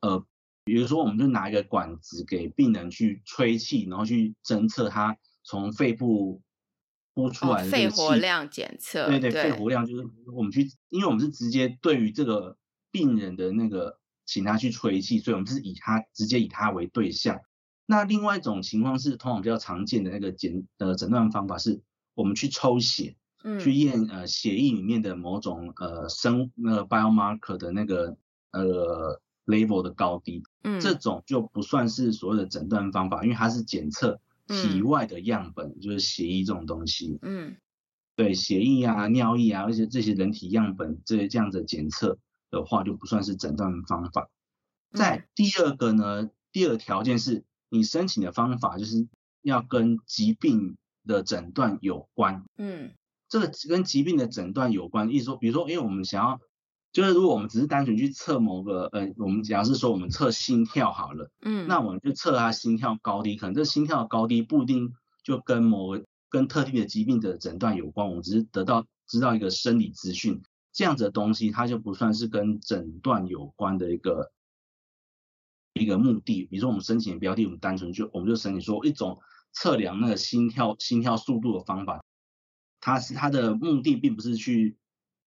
[0.00, 0.26] 呃。
[0.68, 6.42] 比如说，我们就拿一个管子给病人去吹气，然后去侦测他从肺部
[7.14, 9.06] 呼出来的肺活量检测。
[9.06, 12.56] 对对，对肺活量就是我们去，因为我们是直接对于这个
[12.90, 17.40] 病人的那个请他去吹气，所以我们是以他直接以他为对象。
[17.86, 21.82] 那另外一种情况是，通常比较常见的那个检呃诊断方法是，
[22.14, 28.16] 我们去抽血，嗯，去验呃血液里面的某种呃生那个 biomarker 的那个
[28.52, 29.20] 呃。
[29.46, 37.56] level 的高低，嗯，这种就不算是所谓的诊断方法，因为它是检测体外的样本，嗯、就是血液这种东西，嗯，
[38.16, 42.18] 对，血液啊、尿液啊，而且这些人体样本这些这样子检测
[42.50, 44.28] 的话，就不算是诊断方法。
[44.92, 49.08] 在第二个呢，第二个条件是你申请的方法就是
[49.42, 52.92] 要跟疾病的诊断有关，嗯，
[53.28, 56.40] 这个跟疾病的诊断有关，意思说，比如说，因为我们想要。
[56.92, 70.40] 就是如果我们只是单纯去测某个，呃，我们假如是说我们测心跳好了，嗯，那我们就测它心跳高低，可能这心跳高低不一定就跟某个跟特定的疾病的诊断有关，我们只是得到知道一个生理资讯，
[70.76, 74.30] 这样子的东西它就不算是跟诊断有关的一个
[75.72, 76.44] 一个目的。
[76.44, 79.18] 比如说我们申请的标的，我们单纯就我们就申请说一种
[79.52, 82.04] 测量那个心跳心跳速度的方法，
[82.78, 84.76] 它是它的目的并不是去。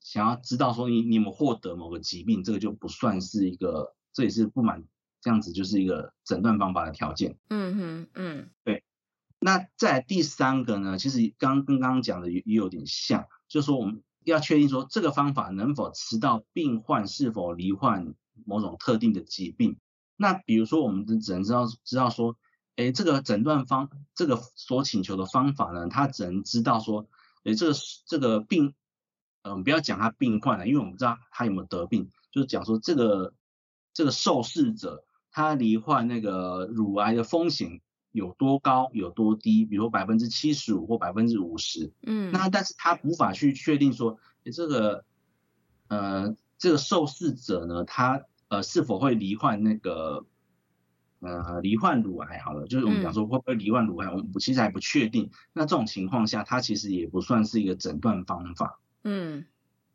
[0.02, 4.86] 想要知道说你你有没有获得某个疾病，这个就不算是一个，这也是不满
[5.20, 7.38] 这样子就是一个诊断方法的条件。
[7.50, 8.86] 嗯哼，嗯，对。
[9.40, 18.14] 那在第三个呢，其实刚跟刚刚讲的也也有点像，就是说我们要确定说这个方法能否知道病患是否罹患
[18.46, 19.78] 某种特定的疾病。
[20.16, 22.38] 那比如说我们只能知道知道说，
[22.76, 27.08] 哎，这个诊断方这个所请求的方法呢，它只能知道说，
[27.44, 27.74] 哎，这个
[28.06, 28.74] 这个病。
[29.42, 33.34] 嗯、呃，不要讲他病患了，因为我们不知道他有没有得病，就是讲说这个
[33.94, 37.80] 这个受试者他罹患那个乳癌的风险
[38.12, 44.18] 有多高，有多低，比如说百分之七十五或百分之五十，嗯，那但是他无法去确定说，
[44.52, 45.06] 这个
[45.88, 50.26] 呃这个受试者呢，他呃是否会罹患那个
[51.20, 58.80] 呃罹患乳癌好了，就是我们讲说会不会罹患乳癌，嗯、我们其实还不确定，那这种情况下，它其实也不算是一个诊断方法。
[59.04, 59.46] 嗯，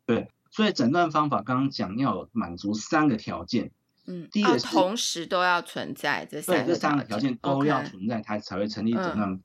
[0.05, 3.71] 对，所以诊断方法刚刚讲要满足三个条件，
[4.05, 9.41] 嗯，第一个同时都要存在这三个这三个条件都要存在，它才会成立诊断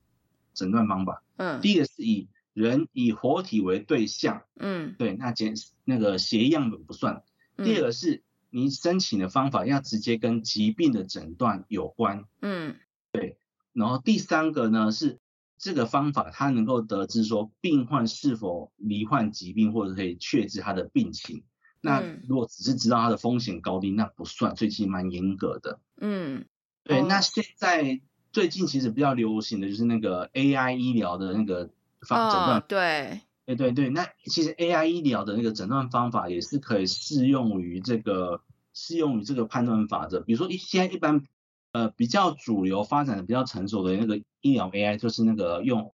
[0.55, 1.23] 诊、嗯、断方法。
[1.37, 7.23] 嗯，第一个是以人以活体为对象，嗯，对，那检那个血液样本不算。
[7.57, 12.77] 第二个是你申请的方法要直接跟疾病的诊断有关，嗯，
[13.13, 13.39] 对，
[13.73, 15.19] 然后第三个呢是。
[15.63, 21.45] 这个方法，它能够得知说病患是否罹患疾病，或者可以确知他的病情。
[21.81, 25.81] 那如果只是知道它的风险高低，那不算，最近蛮严格的。
[26.01, 26.45] 嗯，
[26.85, 27.03] 对。
[27.03, 28.01] 那现在
[28.33, 32.59] 最近其实比较流行的就是那个 AI 医疗的那个方诊断。
[32.61, 33.89] 哦，对，对对对。
[33.91, 40.21] 那其实 AI 医疗的那个诊断方法也是可以适用于这个适用于这个判断法则。
[40.21, 41.25] 比如说一现在一般
[41.73, 45.93] 呃比较主流发展的比较成熟的那个医疗 AI，就是那个用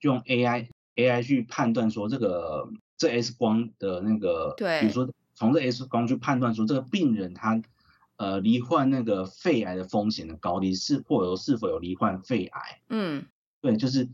[0.00, 7.62] 用 AI AI 去判断说这个这 X 光的那个，对，比如说从这 X 光去判断说这个病人他
[8.16, 13.26] 呃罹患那个肺癌的风险的高低是或者是否有罹患肺癌，嗯，
[13.60, 14.08] 对，就是。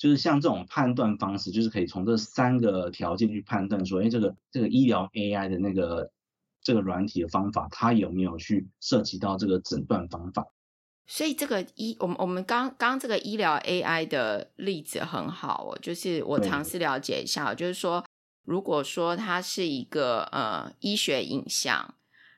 [0.00, 6.12] 就是像这种判断方式，就是可以从这三个条件去判断说，哎，这个这个医疗 AI 的那个
[6.62, 10.46] 这个软体的方法，它有没有去涉及到这个诊断方法？
[11.10, 18.04] 所以这个医，我们我们刚刚这个医疗 AI 的例子很好哦，就是我尝试了解一下，就是说，
[18.44, 21.94] 如果说它是一个呃医学影像，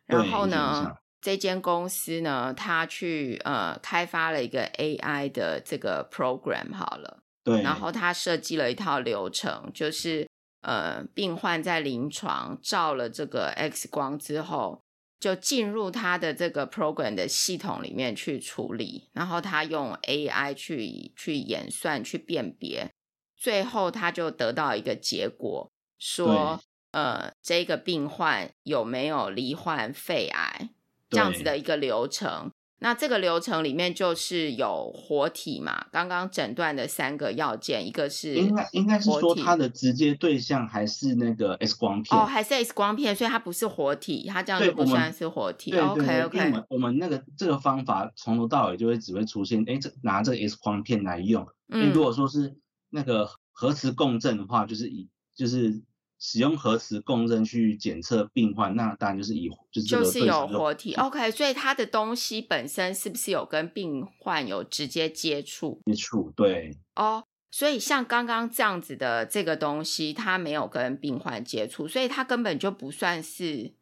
[0.06, 7.24] 然后呢，这间公司呢，它去呃开发了一个 AI 的这个 program 好了。
[7.42, 10.28] 对，然后它设计了一套流程，就是
[10.62, 14.83] 呃，病患在临床照了这个 X 光之后，
[15.20, 22.90] 就进入他的这个 program 的系统里面去处理，然后他用 AI 去去演算、去辨别，
[23.37, 26.59] 最后他就得到一个结果，说
[26.92, 30.70] 呃，这个病患有没有罹患肺癌，
[31.11, 32.50] 这样子的一个流程。
[32.83, 35.87] 那这个流程里面就是有活体嘛？
[35.93, 45.77] 刚刚诊断的三个要件，一个是应该应该是说它的直接对象还是那个 X 光片哦，还是 X 光片，所以它不是活体，它这样就不算是活体。
[45.79, 51.47] OK OK，我们我们那个这个方法从头到尾就会只会出现，哎，这拿这个 X 光片来用。
[51.69, 52.57] 嗯，如果说是
[52.88, 55.83] 那个核磁共振的话，就是以就是。
[56.22, 65.80] 使用核磁共振去检测病患，那当然就是以就是就是有活体，OK，所以它的东西本身是不是有跟病患有直接接触？
[65.87, 66.76] 接触，对。
[66.94, 73.72] 哦，oh, 所以像刚刚这样子的这个东西，它没有跟病患接触，所以它根本就不算是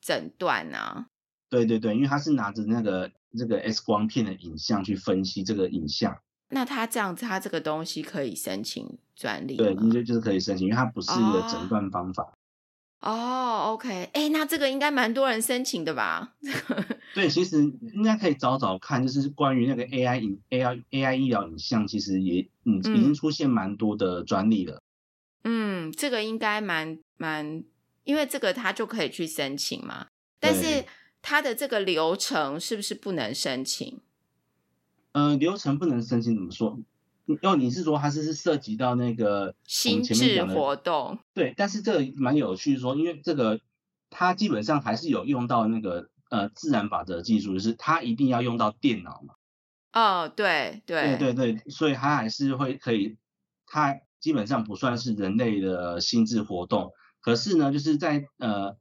[0.00, 1.08] 诊断啊。
[1.50, 6.16] 对对对，因为它是拿着那个这个 X 光片的影像去分析这个影像。
[6.50, 9.56] 那他这样子，他这个东西可以申请专利？
[9.56, 12.32] 对，就就是可以申请，因为它不是一个诊断方法。
[13.00, 16.34] 哦、oh,，OK，哎、欸，那这个应该蛮多人申请的吧？
[17.14, 17.62] 对，其实
[17.94, 24.80] 应该可以找找看，就是关于那个 AI 影 AI AI 医疗影像，其实也嗯已经出现蛮多的专利了。
[25.44, 27.62] 嗯，这个应该蛮蛮，
[28.02, 30.08] 因为这个他就可以去申请嘛。
[30.40, 30.84] 但是
[31.22, 34.00] 他的这个流程是不是不能申请？
[35.12, 36.78] 呃，流程不能申请，怎么说？
[37.26, 43.60] 因为你是说它是是涉及到那个心智活动，对，但是这个蛮有趣说，说因为这个
[44.08, 49.34] 它基本上还是有用到那个呃自然法则技术，就是它一定要用到电脑嘛。
[49.92, 53.16] 哦，对对对对对，所以它还是会可以，
[53.66, 58.76] 它基本上不算是人类的心智活动，可是呢，就是在呃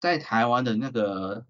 [0.00, 1.44] 在台湾的那个。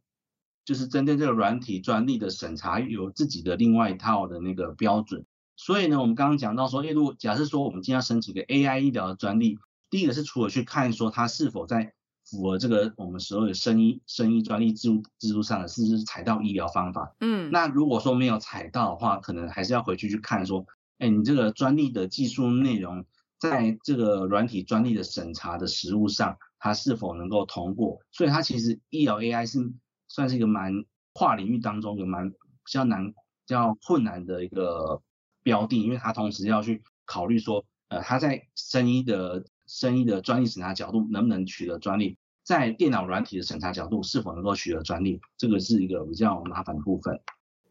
[0.68, 5.24] 就是针对这个软体专利的审查，有自己的另外一套的那个标准。
[5.57, 9.57] 所以呢，我们刚刚讲到说，诶，如果假设说我们今天要申请个 AI 医疗的专利，
[9.88, 17.14] 第一个是除了去看说它是否在符合这个我们所有的生医生医专利制度制度上的，是不是采到医疗方法？
[17.20, 20.66] 嗯，那如果说没有采到的话，可能还是要回去去看说，
[20.98, 23.07] 哎，你这个专利的技术内容，
[23.40, 28.02] 在这个软体专利的审查的实务上，它是否能够通过？
[28.12, 29.72] 所以它其实医疗 AI 是。
[30.09, 30.73] 算是一个蛮
[31.12, 32.37] 跨领域当中一个蛮比
[32.71, 33.14] 较难、比
[33.47, 35.01] 较困难的一个
[35.42, 47.21] 标的，因为它同时要去考虑说，呃，它在生医的生医的专利审查角度能不能取得专利，在电脑软体的审查角度是否能够取得专利，这个是一个比较麻烦的部分。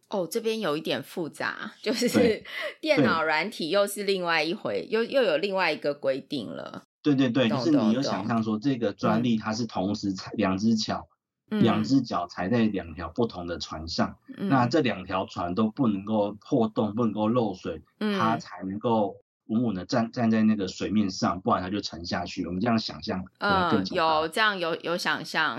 [0.10, 2.44] 哦，这边有一点复杂，就是
[2.80, 6.84] 电脑软体又是另外一回，又又有另外一个规定了。
[7.02, 11.08] 对对对，就是你有想象说，这个专利它是同时采两只桥。
[11.50, 22.46] 两只脚踩在两条不同的船上，嗯、那这两条船都不能够破洞，不能够漏水，嗯、它才能够稳稳的站站在那个水面上，不然它就沉下去。
[22.46, 25.58] 我们这样想象，嗯，有这样有有想象，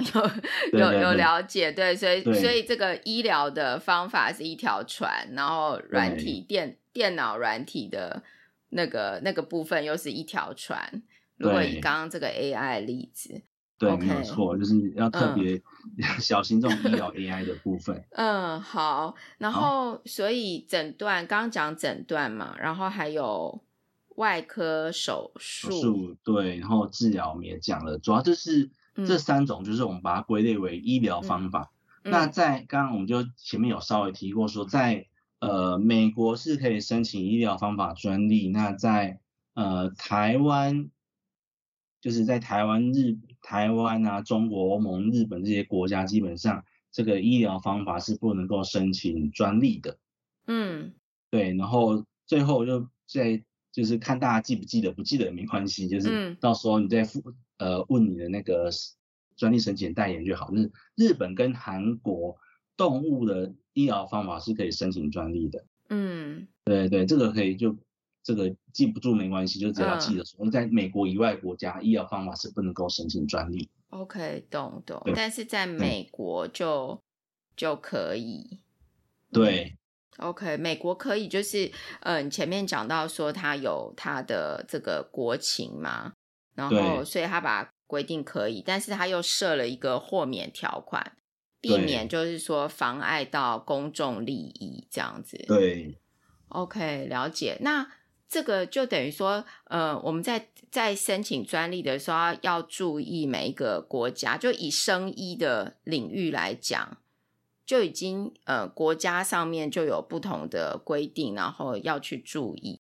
[0.73, 8.23] 有 有有了解，对，所以所以这个医疗的方法是一条船，然后软体电电脑软体的
[8.69, 11.03] 那个那个部分又是一条船。
[11.39, 13.41] 如果以刚刚这个 AI 的例子。
[13.79, 15.63] 对，没有错，就是要特别
[16.19, 18.05] 小心这种医疗 AI 的部分。
[18.11, 19.15] 嗯，好。
[19.39, 23.63] 然后，所以诊断，刚刚讲诊断嘛，然后还有
[24.17, 25.71] 外科手术。
[25.71, 28.69] 手术，对，然后治疗我们也讲了，主要就是
[29.07, 31.71] 这三种，就是我们把它归类为医疗方法。
[32.03, 35.07] 嗯、那在刚刚我们就前面有稍微提过说，在
[35.39, 39.21] 呃美国是可以申请医疗方法专利，那在
[39.55, 40.91] 呃台湾。
[42.01, 49.99] 就是在台湾、日台湾啊、中国、欧盟、日本这些国家，基本上这个医疗方法是不能够申请专利的。
[50.47, 50.95] 嗯，
[51.31, 51.55] 对。
[51.55, 53.43] 然后最后就在
[53.73, 57.23] 就是看大家记不记得，不记得也没关系，就是到时候你再复
[57.59, 58.71] 呃问你的那个
[59.37, 60.53] 专利申请代言就好。
[60.55, 62.37] 日日本跟韩国
[62.77, 65.65] 动物的医疗方法是可以申请专利的。
[65.89, 67.77] 嗯，对对，这个可以就。
[68.29, 73.71] 这个记不住没关系，就只要记得说，嗯、在美国以外国家，医疗方法是不能够申请专利。
[73.89, 75.03] OK，懂懂。
[75.17, 77.01] 但是在美国就、嗯、
[77.57, 78.61] 就可以。
[79.33, 79.79] 对。
[80.19, 86.13] OK，美国可以，就是嗯，你前面讲到说它有它的这个国情嘛，
[86.55, 91.17] 然后所以它把规定可以，但是它又设了一个豁免条款，
[91.63, 95.43] 避免就是说妨碍到公众利益这样子。
[95.49, 95.99] 对。
[96.51, 97.59] OK，了解。
[97.61, 97.87] 那
[98.29, 106.99] 这个就等于说，呃，我们在在申请专利的时候要注意每一个国家，就以生医的领域来讲，
[107.65, 112.81] 就已经呃国家上面就有不同的规定，然后要去注意，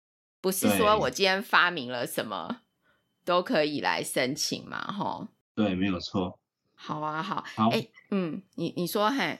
[0.41, 2.63] 不是说我今天发明了什么
[3.25, 5.29] 都可以来申请嘛，吼。
[5.55, 6.41] 对，没有错。
[6.75, 7.45] 好啊，好。
[7.55, 7.69] 好。
[7.69, 9.39] 哎，嗯，你你说嘿。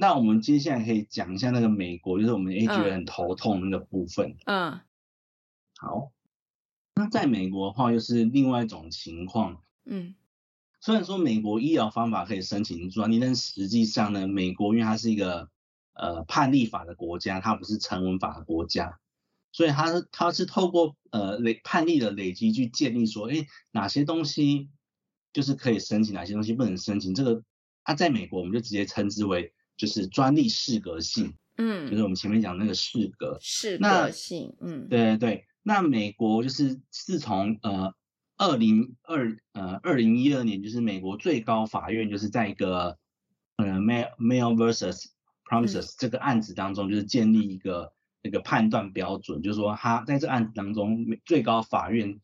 [0.00, 4.34] 那我们接下来可以讲一下那个美国，就是我们也觉得很头痛那个部分。
[4.46, 4.80] 嗯。
[5.82, 6.12] 好，
[6.94, 9.64] 那在美国的话又是另外一种情况。
[9.84, 10.14] 嗯，
[10.80, 15.50] 虽然说美国医疗方法可以申请专利，但实际上呢，美国因为它是一个
[15.94, 19.00] 呃判例法的国家，它不是成文法的国家，
[19.50, 24.70] 所以它它是透过呃累判例的累积去建立说，哎，哪些东西
[25.32, 27.12] 就是可以申请，哪些东西不能申请。
[27.12, 27.42] 这个
[27.82, 31.34] 它、啊、在美国我们就直接称之为就是专利适格性。
[31.58, 33.36] 嗯，就是我们前面讲那个适格。
[33.40, 34.56] 适格性。
[34.60, 35.46] 嗯，对对对。
[35.62, 37.94] 那美国就是自从呃
[38.36, 42.98] 二零二呃二零一二年，就是美国最高法院就是在一个
[43.56, 45.06] 呃 Mail Mail versus
[45.44, 47.92] Promises 这个案子当中，就是建立一个
[48.22, 52.20] 那个判断标准，就是说他在这案子当中，最高法院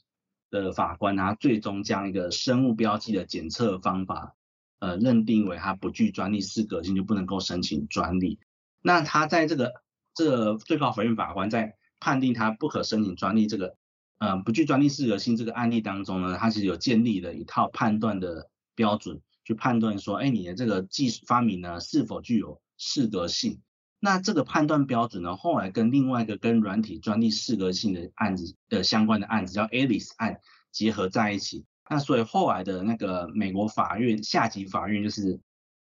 [0.50, 4.34] 的法官他最终将一个生物标记的检测方法
[4.80, 8.40] 呃认定为它不具专利适格性，就不能够申请专利。
[8.80, 9.74] 那他在这个
[10.14, 13.76] 这个最高法院法官在判定他不可申请专利这个，
[14.18, 23.60] 呃，不具专利适格性这个案例当中呢，他其实有建立了一套判断的标准，去判断说，哎，你的这个技术发明呢是否具有适格性？
[23.98, 30.38] 那这个判断标准呢，后来跟另外一个跟软体专利适格性的案子的相关的案子叫 Alice 案
[30.70, 31.64] 结合在一起。
[31.90, 35.40] 那所以后来的那个美国法院下级法院就是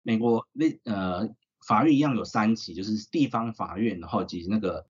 [0.04, 1.28] 美国那呃
[1.68, 4.86] 法院一样有三级，就是地方法院，然后及那个。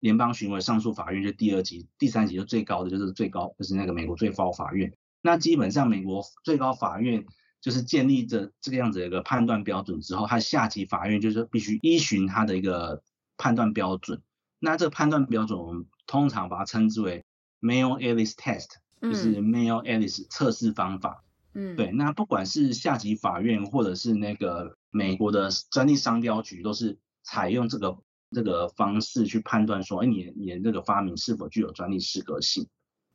[0.00, 4.92] 联邦巡回上诉法院就第二级，第三级就最高的就是最高，就是那个美国最高法院。
[5.22, 7.24] 那基本上美国最高法院
[7.60, 13.02] 就是建立着这个样子的一个判断标准之后，它下级法院就是必须依循它的一个
[13.36, 14.22] 判断标准。
[14.58, 17.24] 那这个判断标准我们通常把它称之为
[17.60, 18.68] Mayo-Ellis Test，
[19.00, 21.24] 就是 Mayo-Ellis 测试方法。
[21.54, 21.90] 嗯，对。
[21.90, 27.98] 那不管是下级法院或者是那个美国的专利商标局，都是采用这个。
[28.30, 32.66] 这个方式去判断说，哎，你你的这个发明是否具有专利适格性？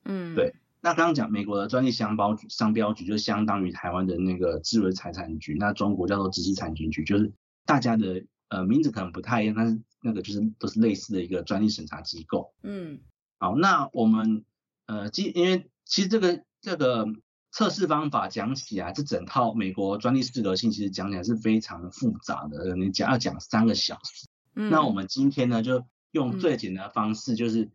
[0.06, 0.56] 嗯，对。
[0.84, 7.32] 那刚刚讲美国的专利商标局，商标局就相当于台湾的那个智慧财产局，那中国叫做知识产权局，就是
[7.68, 12.52] 大家的呃名字可能不太一样，但是那个就是都是类似的一个专利审查机构。
[12.64, 13.00] 嗯，
[13.38, 14.44] 好，那我们
[14.88, 17.06] 呃，因因为其实这个这个
[17.52, 24.28] 测试方法讲起来，这整套美国专利适格性其实讲起来是非常复杂的，你讲要讲三个小时。
[24.54, 27.70] 那我们今天呢，就用最简单的方式，就是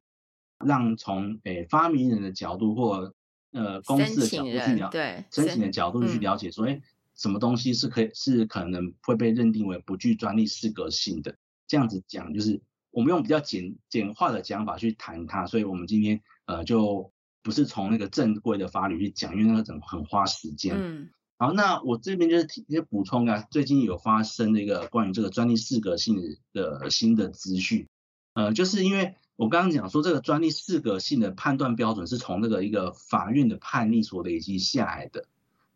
[0.58, 3.14] 让从诶发明人的角度或
[3.52, 6.82] 呃公司的角度去了解，申请的角度去了解，说，诶
[7.14, 11.36] 什么东西是可以是可能会被认定为不具专利适格性的？
[11.66, 12.60] 这样子讲，就是
[12.90, 15.46] 我们用比较简简化的讲法去谈它。
[15.46, 17.10] 所以我们今天呃就
[17.42, 20.76] 不是从那个正规的法律去讲，因为那个很花时间。
[20.76, 21.08] 嗯。
[21.38, 27.88] 好，那我这边就是提一些补充啊，最近有发生的一个关于这个专利适格性的新的资讯，
[28.32, 35.26] 呃，就是因为我刚刚讲说这个专利适格性的判断标准是从那个一个法院的判例所累积下来的，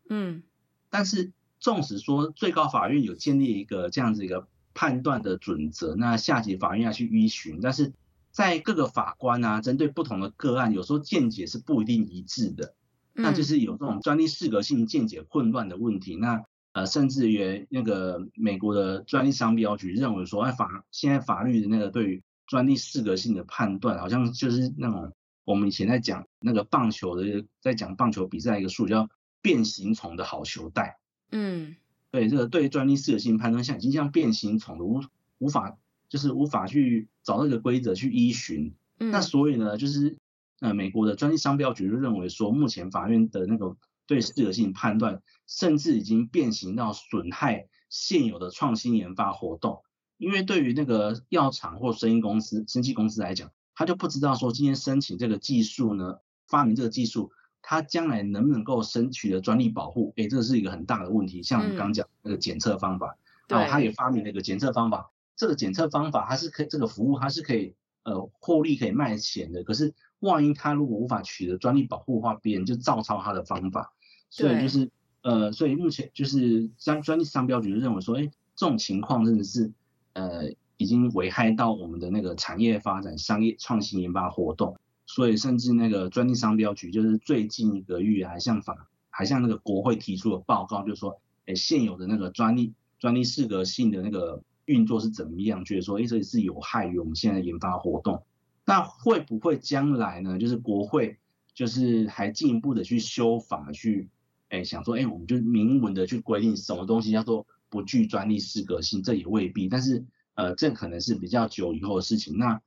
[0.09, 0.41] 嗯，
[0.89, 7.93] 但是纵使说最高法院有建立一个这样子一个判断的准则，那下级法院要去依循，但是
[8.31, 12.73] 在各个法官啊，针对不同的个案，有时候见解是不一定一致的。
[13.13, 16.15] 那就是有这种专利适格性见解混乱的问题。
[16.15, 16.43] 那
[16.73, 25.11] 呃，甚至于那个美国的专利商标局认为说，哎，法现在法律的那个对于专利适格性的判断，好像就是那种
[25.43, 29.09] 我们以前在讲那个棒球的，在讲棒球比赛一个术语叫
[29.41, 30.97] 变形虫的好球带。
[31.31, 31.75] 嗯，
[32.09, 35.01] 对，这个对专利适格性判断像已经像变形虫的无
[35.39, 38.73] 无法就是无法去找那个规则去依循。
[38.99, 40.15] 嗯，那所以呢，就是
[40.61, 43.75] 呃美国的专利商标局就认为说，目前法院的那个
[44.07, 49.81] 对适格性判断，甚至已经变形到损害现有的创新研发活动。
[50.17, 57.31] 因为对于那个药厂或生意公司、生技公司来讲，他就不知道说今天申请这个技术呢，发明这个技术，
[57.63, 60.13] 他将来能不能够申取的专利保护？
[60.17, 61.41] 哎，这是一个很大的问题。
[61.41, 69.63] 像我们刚讲那个检测方法，然后、嗯、他也发明了一个检测方法，这个检测方法它是可以，这个服务它是可以呃获利可以卖钱的。
[69.63, 73.93] 可是万一他如果无法取得专利保护的话，别人就照抄他的方法。
[74.29, 74.89] 所以就是
[75.21, 79.73] 呃，所以目前就是专专利商标局就认为说，哎，这种情况真的是。
[80.13, 95.63] 呃，已经危害到我们的那个产业发展、商业创新研发活动，所以甚至那个专利商标局就是最近一个月还向法，还向那个国会提出了报告，就是说，哎，现有的那个专利专利适格性的那个运作是怎么样？
[95.63, 98.21] 觉得说，哎，这也是有害于我们现在研发活动。
[98.65, 100.37] 那会不会将来呢？
[100.37, 101.17] 就是国会
[101.53, 104.09] 就是还进一步的去修法，去，
[104.49, 107.47] 哎，想说，哎，我们就明文的去规定什么东西叫做。
[107.71, 110.03] 不具专利适格性，这也未必，但是
[110.33, 112.37] 呃，这可能是比较久以后的事情。
[112.37, 112.61] 那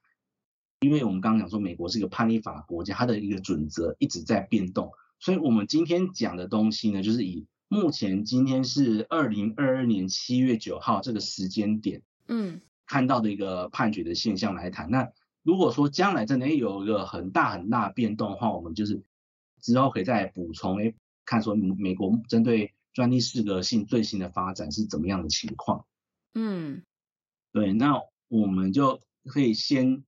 [0.81, 14.89] 因为我们刚刚讲说，美国是一个判例法国家，它的一个准则一直在变动，所以我们今天讲的东西呢，就是以目前今天是二零二二年七月九号这个时间点，嗯，看到的一个判决的现象来谈。
[14.89, 15.13] 嗯、那
[15.45, 19.01] 如果说将来真的有一个很大很大的变动的话，我们就是
[19.61, 20.93] 之后可以再补充，哎，
[21.25, 22.75] 看说美国针对。
[22.95, 25.85] 专利适格性最新的发展是怎么样的情况？
[26.35, 26.85] 嗯，
[27.51, 30.05] 对，那我们就可以先，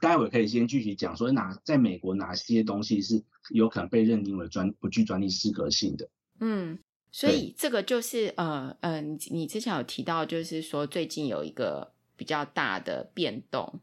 [0.00, 6.08] 待会可以先具体讲说哪在美国哪些东西是有可能被认定为专不具专利适格性的。
[6.40, 6.78] 嗯，
[7.12, 13.80] 所以这个就是呃呃，你你之前有提到，就是说最近有一个比较大的变动。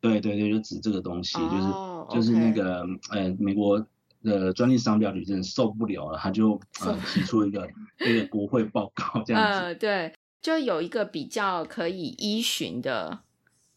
[0.00, 3.86] 对对对，就指这个东西，哦、就是就是那个呃美国。
[4.20, 7.70] 的专利商标局真的受不了了，他就呃提出一个
[8.00, 9.58] 一个国会报告这样子。
[9.60, 13.20] 呃，对，就有一个比较可以依循的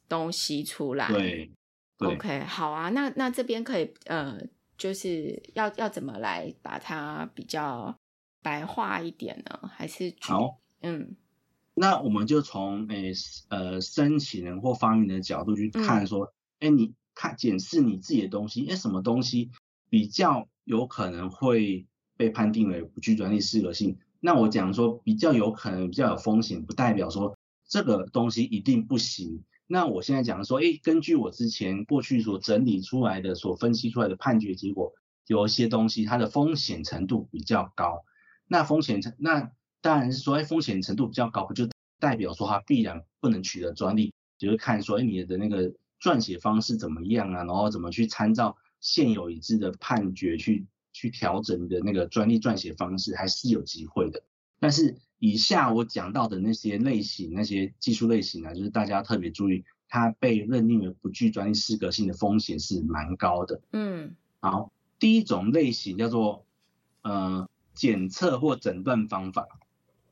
[0.10, 1.08] 东西出来。
[1.08, 1.52] 对，
[1.96, 4.42] 对，OK，好啊，那那这边可以呃，
[4.76, 7.96] 就是要要怎么来把它比较
[8.42, 9.70] 白话一点呢？
[9.72, 11.16] 还是好，嗯，
[11.74, 13.14] 那我们就从诶
[13.50, 19.52] 呃申请人或发明人的角度去看说，哎、嗯，你看检视你自己的东西，哎，什么东西？
[19.90, 23.98] 比较有可能会被判定为不具专利适格性。
[24.20, 29.44] 那我讲说比较有可能、比较有风险，不代表说这个东西一定不行。
[29.68, 34.94] 那我现在讲说，哎，根据我之前过去所整理出来的、所分析出来的判决结果，
[35.28, 38.04] 有一些东西它的风险程度比较高。
[38.48, 39.52] 那风险程，那
[39.82, 41.68] 当然是说，哎，风险程度比较高，不就
[42.00, 44.14] 代表说它必然不能取得专利？
[44.38, 48.58] 就是看说，哎，你的那个撰写方式怎么样啊，然后怎么去参照。
[48.80, 54.24] 现有已知的判决去去调整你的那个专利撰写方式还是有机会的，
[54.60, 63.62] 但是以下我讲到的那些类型、那些技术类型啊，就是大家特别注意，它被认定为不具专利适格性的风险是蛮高的。
[63.72, 66.48] 嗯，好，第一种类型叫做
[67.04, 69.48] 呃检测或诊断方法。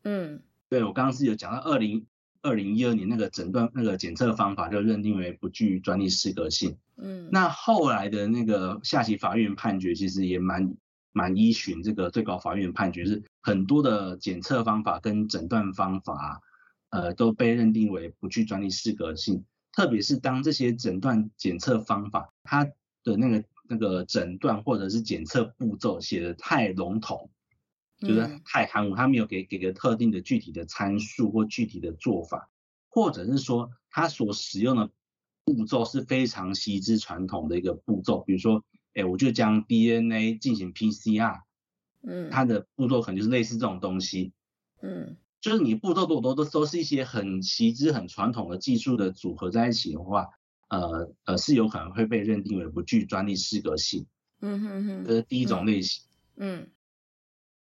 [0.04, 2.06] 嗯，对，我刚刚是有讲到二零。
[2.42, 6.78] 二零一二年那个诊断那个检测方法就认定为不具专利适格性。
[6.96, 10.74] 嗯，那后来的那个下级法院判决其实也蛮
[11.12, 16.42] 蛮依循这个最高法院判决，是很多的检测方法跟诊断方法，
[16.92, 19.44] 呃，都被认定为不具专利适格性。
[19.74, 22.64] 特别是当这些诊断检测方法它
[23.04, 27.30] 的那个那个诊断或者是检测步骤写的太笼统。
[28.00, 32.50] 就是太含糊，他没有给给个特定的具体的参数或具体的做法，
[32.88, 34.90] 或者是说他所使用的
[35.44, 41.42] 步骤是非常稀之传统的一个步骤，比如说，哎，我就将 DNA 进行 PCR，
[42.04, 44.32] 嗯，它的步骤可能就是类似这种东西，
[44.82, 50.28] 嗯，就是你步骤多多都都是一些很稀之很传统的技术的组合在一起的话，
[50.70, 54.06] 呃呃是有可能会被认定为不具专利适格性，
[54.42, 56.04] 嗯哼哼，这是第一种类型，
[56.38, 56.62] 嗯。
[56.62, 56.70] 嗯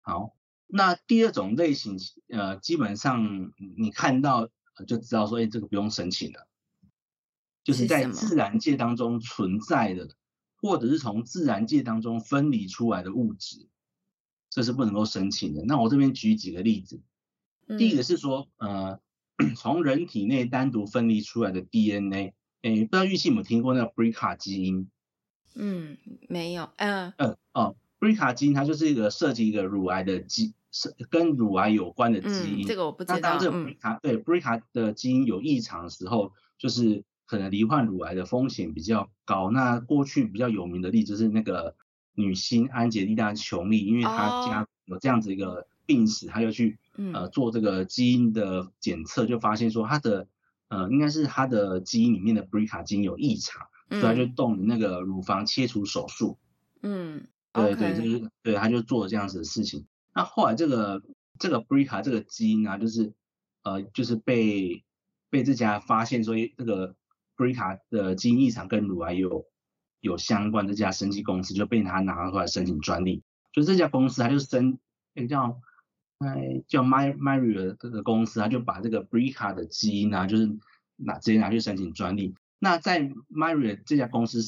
[0.06, 0.36] 好，
[0.66, 1.96] 那第二种类型，
[2.28, 4.50] 呃，基本上你看到
[4.86, 6.46] 就知道说，哎，这个不用申请了，
[7.64, 10.10] 就是在自然界当中存在的，
[10.56, 13.66] 或者是从自然界当中分离出来的物质，
[14.50, 15.64] 这是不能够申请的。
[15.64, 17.00] 那我这边举几个例子，
[17.78, 19.00] 第一个是说，呃，
[19.56, 24.90] 从人体内单独分离出来的 DNA，哎，不知道玉器有没有听过那个 BRCA 基因？
[25.54, 25.96] 嗯，
[26.28, 32.64] 没有，嗯、呃，呃哦，BRCA 基因它就是一个涉及一个乳癌的基，是跟乳癌有关的基因。
[32.64, 33.14] 嗯、这个我不知道。
[33.14, 39.50] 那当这个 BRCA、嗯、对 BRCA 的基因有异常的时候，就是可能罹患乳癌的风险比较高。
[39.50, 41.74] 那过去比较有名的例子是那个
[42.14, 46.78] 女星安吉丽娜·琼丽，因为她家有这样子一个病史，她就去
[47.12, 50.28] 呃做这个基因的检测，就发现说她的
[50.68, 53.66] 呃应该是她的基因里面的 BRCA 基因有异常。
[53.90, 56.38] 所以她就动了那个乳房切除手术，
[56.80, 59.86] 嗯，对对，就是对，他就做了这样子的事情。
[60.12, 61.02] 那后来这个
[61.38, 63.14] 这个 Brica 这个基因啊，就是
[63.62, 64.84] 呃，就是被
[65.30, 66.96] 被这家发现说这个
[67.36, 69.46] Brica 的基因异常跟乳癌有
[70.00, 73.22] 有相关，这家生技公司就被他拿出来申请专利。
[73.52, 74.78] 就这家公司，它就申
[75.14, 75.60] 那个叫
[76.18, 80.58] 哎叫 My Myriad 这个公司，他就把这个 Brica 的基因啊，就是
[80.96, 82.34] 拿直接拿去申请专利。
[82.58, 83.00] 那在
[83.30, 84.42] Myriad 这家公司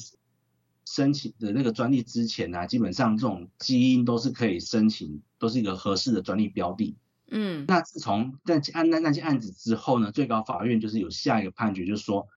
[0.87, 6.97] 申请的那个专利之前呢、啊，基本上这种基因都是可以申请，都是一个合适的专利标的。
[7.29, 12.29] 嗯，那自从那案那那件案子之后呢，最高法院就是有下一个判决，就是说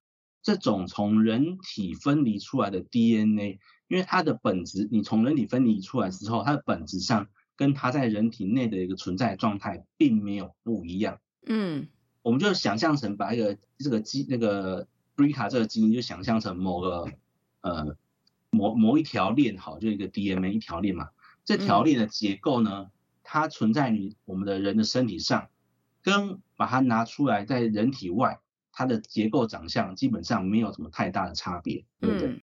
[0.42, 11.20] 这种从人体分离出来的 DNA，因为它的本质，你从人体分离出来之后，它的本质上跟它在人体内的一个存在状态并没有不一样。
[11.46, 11.88] 嗯，
[12.22, 14.86] 我们就想象成把一个这个基那个。
[15.16, 17.12] BRCA 这个基因就想象成某个
[17.60, 17.94] 呃
[18.50, 21.10] 某某一条链，好，就一个 DNA 一条链嘛。
[21.44, 22.90] 这条链的结构呢，嗯、
[23.22, 25.48] 它存在于我们的人的身体上，
[26.02, 28.40] 跟把它拿出来在人体外，
[28.72, 32.28] 它的结构长相基本上没有什么太大的差别，对不对？
[32.28, 32.42] 嗯、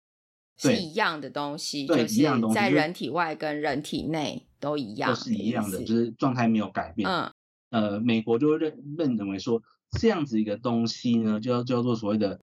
[0.56, 7.08] 是一样的东西，对，一样东西，在人体外跟人体内都一样，都是一样的，就是状态没有改变。
[7.08, 7.32] 嗯，
[7.70, 12.40] 呃，美国就认认认为说，这样子一个东西呢，就叫做所谓的。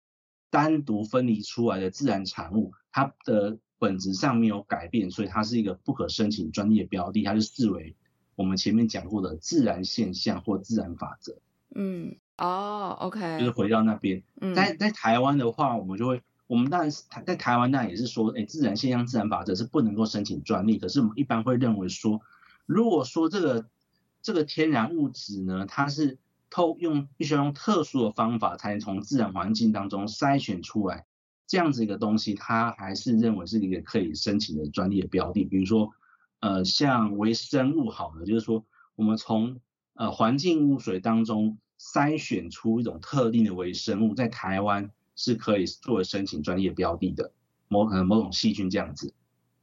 [0.51, 7.95] 单独分离出来的自然产物，它的本质上没有改变，所以它是一个不可申请专利的标的，它就视为
[8.35, 11.37] 我们前面讲过的自然现象或自然法则。
[11.73, 14.21] 嗯，哦，OK，就是回到那边。
[14.39, 22.21] 嗯，在在台湾的话，我们就会，我们当然是在台湾当然也是说，哎，自然现象、自然法则是不能够申请专利，可是我们一般会认为说，
[22.65, 23.65] 如果说这个
[24.21, 26.19] 这个天然物质呢，它是。
[26.51, 31.07] 透用必须要用特殊的方法才能从自然环境当中筛选出来，
[31.47, 35.45] 这样子一个东西，它还是认为是一个可以申请的专利的标的。
[35.45, 35.89] 比如说，
[36.41, 38.63] 呃，像微生物好了，就是说
[38.95, 39.59] 我们从
[39.95, 47.31] 呃环境污水当中筛选出一种特定的微生物，在台湾是可以作为申请专利的标的的，
[47.69, 49.13] 某可能某种细菌这样子。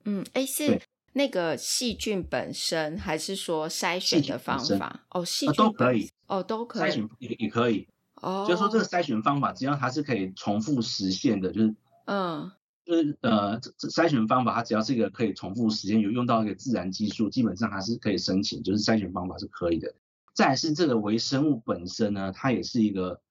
[0.04, 0.80] 嗯，哎，是
[1.12, 5.04] 那个细菌本身，还是说筛选的方法？
[5.10, 6.10] 哦，细菌都可以。
[6.28, 12.52] 哦，都可以，筛选也也可以，哦，就是说这个筛选方法，只要它是可以重复实现的，就是，嗯，
[12.84, 19.94] 就是呃，这筛选方法它只要是一个可以重复实现，有用到一个自然技术，基本上还是可以申请，就是筛选方法是可以的。
[20.34, 23.22] 再来是这个微生物本身呢，它也是一个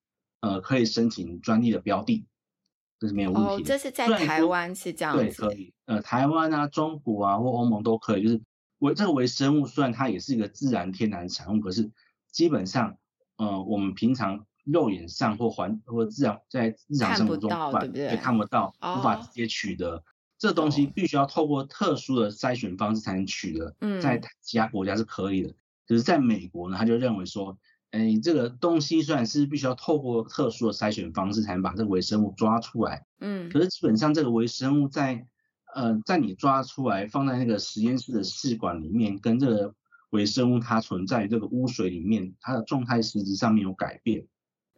[0.41, 2.25] 呃可以申请专利的标的，
[2.99, 3.53] 这是没有问题的。
[3.53, 8.41] 哦，这是在台湾是这样子，对，可以，呃，台湾啊、中国啊或欧盟都可以，就是
[8.79, 11.91] 微这个微生物虽然它也是一个自然天然产物，可是。
[12.29, 12.97] 基本上，
[13.37, 18.03] 呃，我们平常肉眼上或环或自然在日常生活中看不到，对不对？
[18.03, 20.03] 也看不到，哦、无法直接取得。
[20.37, 23.73] 这东西必须要透过特殊的筛选方式才能取得。
[23.79, 25.49] 嗯，在其他国家是可以的，
[25.87, 27.57] 可是在美国呢，他就认为说，
[27.91, 35.25] 哎，这个东西虽然是必须要透过特殊的筛选方式才能把这个微生物抓出来，嗯，可是基本上这个微生物在，
[35.75, 39.75] 呃，在你抓出来放在那个实验室的试管里面，跟这个。
[40.11, 44.25] 微生物它存在于这个污水里面，它的状态实质上没有改变。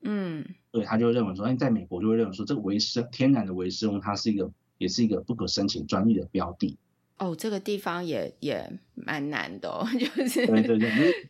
[0.01, 6.80] 嗯，所以他就认为说，哎，在美国就会认为说，这个微生天然的微生物，它是一个，也是一个不可申请专利的标的。
[7.20, 10.80] 哦，这个地方也也蛮难的，哦， 就是对对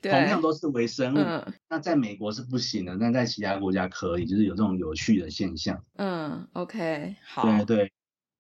[0.02, 5.84] 对，同样都是微生物，嗯，那在美国是不行的，但在其他国家可以，就是有这种有趣的现象。
[5.96, 7.92] 嗯，OK，好，对对，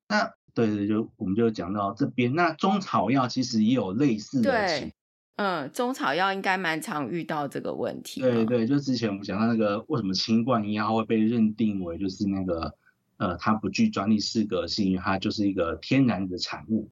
[0.08, 4.91] 那对对，就我们就讲到这边，那中草药其实也有类似的情况。
[5.38, 8.22] 嗯，中草药应该蛮常遇到这个问题。
[8.22, 12.76] 对对，就之前我们讲到那个为什么新冠一号会被认定为就是那个
[13.18, 16.91] 呃，它不具专利适格性，因为它就是一个天然的产物。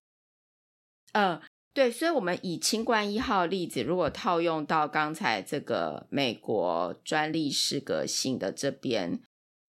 [1.13, 1.41] 呃，
[1.73, 9.21] 对，所以我们以清冠一号例子，如果套用到刚才这个美国专利适格性的这边，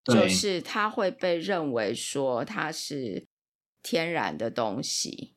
[0.04, 3.26] 就是它会被认为说它是
[3.82, 5.34] 天然的东西。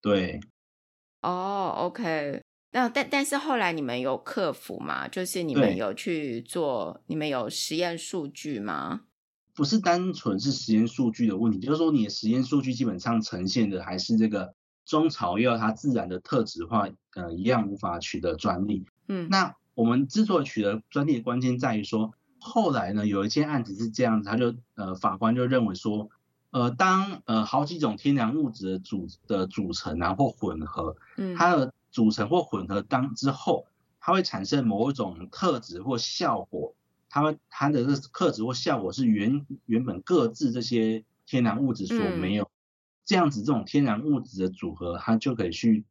[0.00, 0.40] 对。
[1.20, 2.40] 哦，OK。
[2.70, 5.08] 那但但是后来你们有克服吗？
[5.08, 9.04] 就是你们有去做，你们有实验数据吗？
[9.54, 14.54] 不是单纯是实验数据的问题，就是说你的实验数据基本上呈现的还是这个
[14.88, 18.86] 中草药它自然的特质化，呃，一样无法取得专利。
[19.06, 26.08] 嗯，那我们之所以取得专利的关键在于说，后来呢有一件案子是这样子，他就呃法官就认为说，
[26.50, 33.66] 呃，当呃好几种天然物质的组的组成啊或混合，嗯，它的组成或混合当之后，
[34.00, 36.74] 它会产生某一种特质或效果。
[37.10, 42.50] 它它的这个特质或效果是原原本各自这些天然物质所没有，
[43.08, 45.86] 这样子这种天然物质的组合，它就可以去，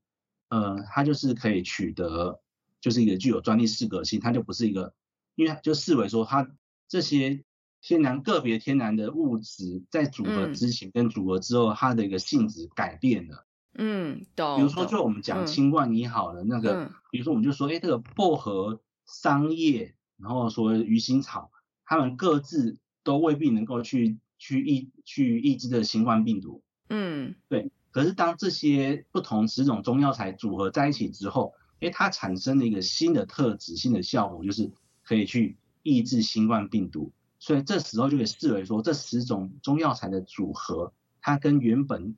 [0.49, 2.39] 呃，它就是可以取得，
[2.79, 4.93] 就是一个具有专利适格性，它就不是一个，
[5.33, 6.47] 因为它就视为说它
[6.87, 7.43] 这些
[7.81, 13.45] 天然个别天然的物质在组合之前跟组合之后，它的一个性质改变了。
[13.73, 14.57] 嗯，懂。
[14.57, 19.95] 比如说，就我们讲清冠一号的那个，比如说我们就说，哎，这个薄荷、桑叶。
[20.19, 21.51] 然后说鱼腥草，
[21.85, 26.63] 它们各自都未必能够去去抑去抑制的新冠病毒。
[26.89, 27.71] 嗯，对。
[27.91, 34.71] 可是当这些不同十种中药材组合在一起之后，哎，它产生了一个新的特质、新的效果，就是
[35.03, 37.11] 可以去抑制新冠病毒。
[37.39, 42.15] 所以这时候就可以视为说，这十种中药材的组合，它跟原本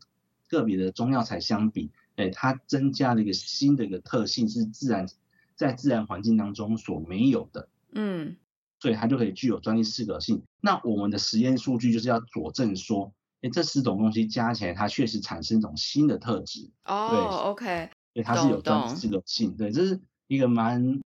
[0.48, 5.08] 个别的中药材相比，哎，它增加了一个新的一个特性，是自然
[5.56, 7.70] 在自然环境当中所没有的。
[7.94, 8.36] 嗯，
[8.80, 10.44] 所以它就可以具有专利适格性。
[10.60, 16.70] 那我们的实验数据就是要佐证说，哎，这十种东西加起来，它确实产生一种新的特质。
[16.86, 19.56] 哦对，OK，对，它是有专利适格性。
[19.56, 21.00] 对，这是一个蛮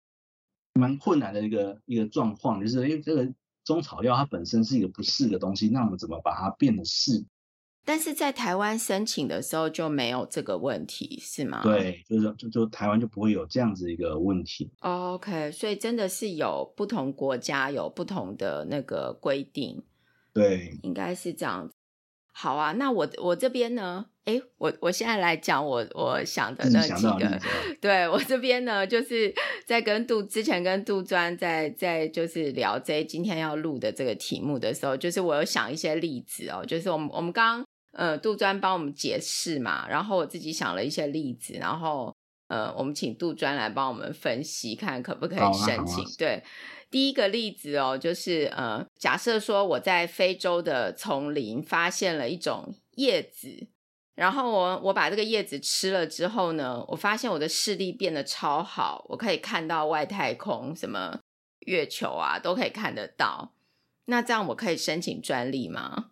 [0.75, 3.31] 蛮困难的一个一个状况，就是因为这个
[3.65, 7.25] 中草药它本身是一个不适的东西，那我们怎么把它变得适？
[7.85, 11.61] 但是在台湾申请的时候就没有这个问题，是吗？
[11.65, 14.71] 对，就是就就台湾就不会有这样子一个问题。
[14.79, 19.83] OK，所以真的是有不同国家有不同的那个规定。
[20.33, 21.75] 对，应该是这样子。
[22.33, 24.07] 好啊，那我我这边呢？
[24.25, 27.41] 哎，我我现在来讲我我想的那几个。
[27.81, 29.35] 对，我这边呢，就是
[29.67, 37.65] 在跟杜之前跟杜专在在就是聊这今天要录的这个题目的时候，就是我有想一些例子哦，就是我们我们刚。
[37.95, 42.17] 呃，杜专帮我们解释嘛，然后我自己想了一些例子，然后
[42.49, 46.03] 呃，我们请杜专来帮我们分析，看可不可以申请。
[46.17, 46.43] 对，
[46.93, 53.67] 第一个例子哦，就是呃，假设说我在非洲的丛林发现了一种叶子，
[54.15, 61.19] 然后我我把这个叶子吃了之后呢，我发现我的视力变得超好，我可以看到外太空，什么
[61.61, 63.55] 月球啊都可以看得到。
[64.05, 66.11] 那这样我可以申请专利吗？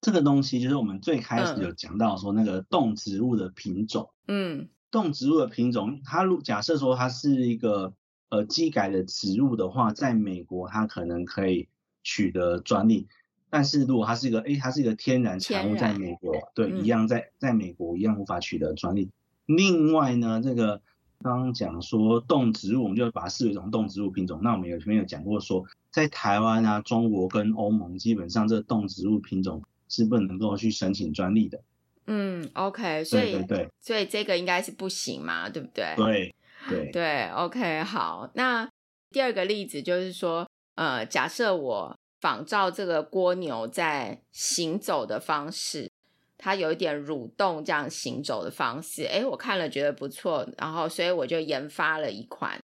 [0.00, 7.92] 这个东西就是我们最开始有讲到说那个动植物的品种，嗯，动植物的品种，它如假设说它是一个
[8.32, 11.68] 呃基改的植物的话，在美国它可能可以
[12.02, 13.06] 取得专利，
[13.50, 19.10] 但是如果它是一个，诶，它是一个天然产物，在美国，对，一样在在美国一样无法取得专利。
[19.44, 20.80] 另外呢，这个
[21.22, 24.40] 刚刚讲说动植物，我们就把它视为一种动植物品种。
[24.42, 29.62] 那我们有前面有讲过说，在台湾啊、中国跟欧盟，基本上这个动植物品种。
[29.88, 31.60] 是不能够去申请专利的。
[32.06, 35.94] 嗯，OK，所以对，所以这个应该是不行嘛，对不对？
[35.98, 36.34] 对
[36.68, 38.30] 对对，OK，好。
[38.34, 38.68] 那
[39.10, 45.90] 第二个例子就是说，呃，假设我仿照这个蜗牛在行走的方式，
[46.38, 52.58] 它有一点蠕动这样行走的方式，诶，我看了觉得不错，然后所以我就研发了一款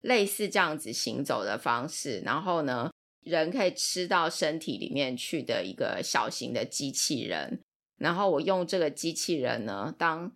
[0.00, 2.90] 类似这样子行走的方式，然后呢，
[3.22, 7.60] 人可以吃到身体里面去的一个小型的机器人，
[7.98, 10.32] 然后我用这个机器人呢，当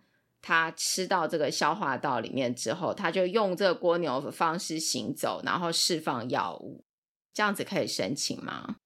[0.47, 6.85] 他吃到这个消化道里面之后，他就用这个蜗牛的方式行走，然后释放药物，
[7.33, 8.77] 这样子可以申请吗？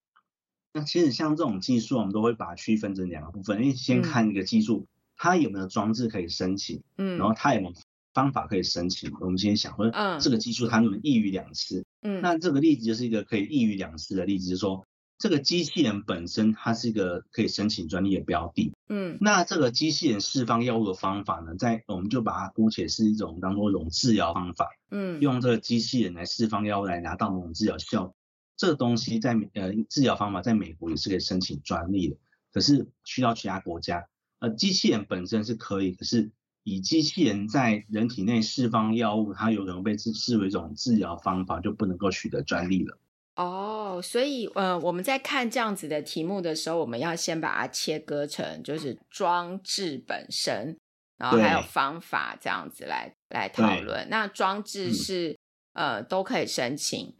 [0.74, 4.88] 那其实像这种技术，我们都会把它区分成两个部分，因为先看一个技术，嗯、
[5.18, 7.74] 它有没有装置可以申请，嗯，然后它有没有
[8.16, 9.12] 方法可以申请。
[9.20, 11.86] 我们先想说，嗯，这个技术它能不能一鱼两吃？
[12.02, 14.84] 嗯，那这个例子就是一个可以一鱼两吃的例子，就是说
[15.22, 18.74] 这个机器人本身它是一个可以申请专利的标的。
[18.90, 24.68] 嗯，那这个机器人释放药物的方法呢，在我们就把它姑且是一种当做一种治疗方法。
[24.90, 28.16] 嗯，用这个机器人来释放药物来拿到某种治疗效果，
[28.58, 32.18] 这个东西在呃治疗方法在美国也是可以申请专利的。
[32.52, 34.08] 可是去到其他国家，
[34.40, 36.32] 呃，机器人本身是可以，可是。
[36.64, 43.00] 以机器人在人体内释放药物，它有可能被视视为一种治疗方法，就不能够取得专利了。
[43.42, 50.78] 哦，所以呃，我们在看这样子的题目的时候，我们要先把它切割成就是装置本身，
[51.18, 54.08] 然后还有方法这样子来来讨论。
[54.10, 55.38] 那装置是、
[55.74, 57.14] 嗯、呃都可以申请，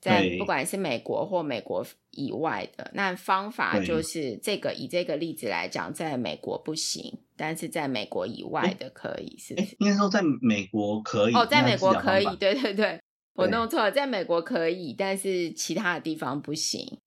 [0.00, 4.72] 在不管是美国或美国以外的，那方法就是这个。
[4.74, 9.76] 以这个例子来讲，在美国不行，但是在美国以外的可以，是不是？
[9.80, 13.00] 应该说在美国可以哦，在美国可以，对对对，
[13.36, 16.98] 我弄错了，在美国可以，但是其他的地方不行。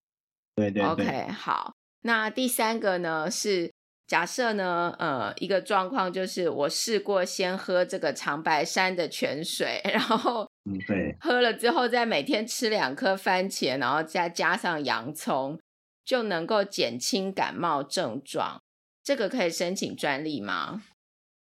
[0.54, 0.90] 对对对。
[0.90, 3.70] OK，好，那第三个呢是。
[4.06, 15.60] 假设呢，呃，一个状况就是我试过先喝这个长白山的泉水， 然后，嗯，对，喝了之后再每天吃两颗番茄，然后再加上洋葱，
[16.04, 18.60] 就能够减轻感冒症状。
[19.04, 20.82] 这个可以申请专利吗？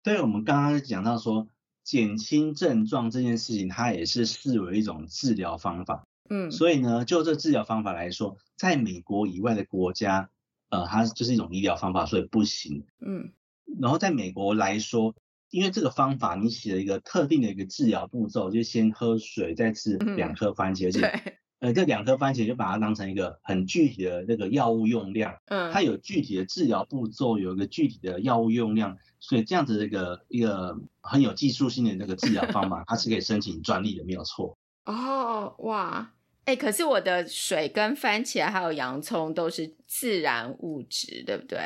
[0.03, 1.47] 对，我们刚刚讲到说
[1.89, 6.05] 减轻症状这件事情，它也是视为一种治疗方法。
[6.29, 10.29] 嗯，所以呢，就这治疗方法来说，在美国以外的国家。
[10.71, 12.85] 呃，它就是一种医疗方法，所以不行。
[13.01, 13.33] 嗯，
[13.81, 15.15] 然后在美国来说，
[15.49, 25.39] 因为这个方法你写了一个特定的一个治疗步骤，就先喝水，再吃两颗番茄，而且、嗯、呃，这两颗番茄就把它当成一个很具体的那个药物用量。
[25.47, 34.57] 嗯，它有具体的治疗步骤，有一个具体的药物用量，所以这样子的一个一个很有技术性的那个治疗方法， 它是可以申请专利的，没有错。
[34.85, 36.13] 哦，哇。
[36.45, 41.59] 哎、欸，可是我的水跟番茄还有洋葱都是自然物质，对不对？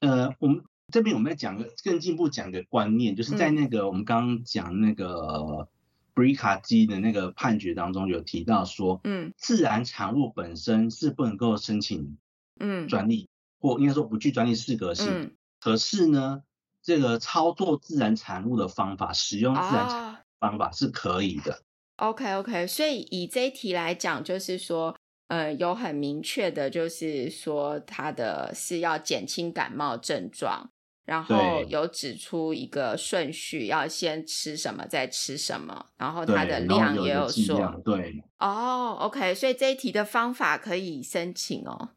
[0.00, 0.60] 呃，我们
[0.92, 5.68] 这边我们要讲个更进一步讲个观念，就是在那个我们刚刚讲那个
[6.16, 12.16] BRCA 基的那个判决当中有提到说，嗯，自然产物本身是不能够申请
[12.58, 13.28] 嗯专利，
[13.60, 15.06] 或应该说不具专利适格性。
[15.12, 16.42] 嗯、可是呢，
[16.82, 21.62] 这个操作自然产物的方法，使用自然产物方法是可以的。
[21.96, 22.68] OK，OK，okay, okay.
[22.68, 24.96] 所以以这一题来讲，就是说，
[25.28, 30.70] 呃，有很明确的，就是说，它的是要减轻感冒症状，
[31.06, 41.88] 然后有指出一个顺序，要先吃什么，再吃什么，然后它的量也有说，对，哦，OK，所以这一题的方法可以申请哦，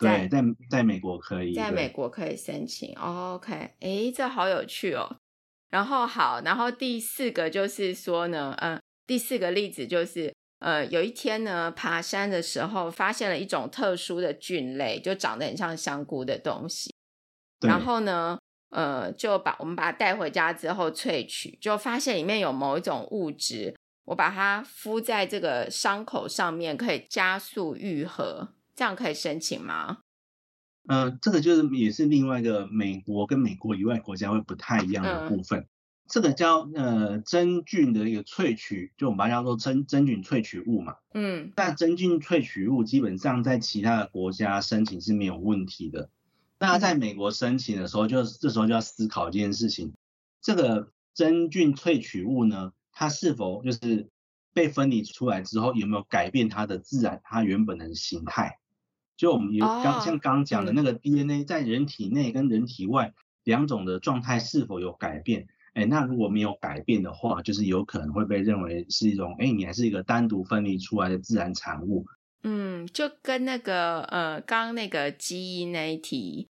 [0.00, 5.16] 对，在在美国可以，在美国可以申请，OK，哎，这好有趣哦，
[5.70, 8.80] 然后好，然后第四个就是说呢，嗯。
[9.08, 16.92] 第四个例子就是，呃，有一天呢，爬山的时候发现了一种特殊的菌类，就长得很像香菇的东西。
[17.60, 18.36] 然后呢，
[18.76, 23.74] 呃，就把我们把它带回家之后萃取，就发现里面有某一种物质，
[24.04, 30.00] 我把它敷在这个伤口上面，可以加速愈合，这样可以申请吗？
[30.88, 35.60] 嗯、呃，这个就是也是另外一个美国跟美国以外国家会不太一样的部分。
[35.60, 35.68] 嗯
[36.08, 40.94] 这个叫呃真菌的一个萃取，就我们把它叫做真真菌萃取物嘛。
[41.14, 41.50] 嗯。
[41.56, 46.08] 但真菌萃取物基本上在其他的国家申请是没有问题的。
[46.58, 49.92] 那在美国申请的时候就，就这时候就要思考这件事情：
[50.40, 54.08] 这个真菌萃取物呢，它是否就是
[54.54, 58.58] 被分离出来之后有没有改变它的自然它原本的形态？
[59.16, 65.48] 就我们有刚像刚讲的那个 DNA 在人体内跟人体外两种的状态是否有改变？
[65.74, 72.06] 哎，那如果没有改变的话，就是有可能会被认为是一种，哎，你还是一个单独分离出来的自然产物。
[72.48, 76.48] 嗯，就跟那个呃，刚刚那个基因那一题，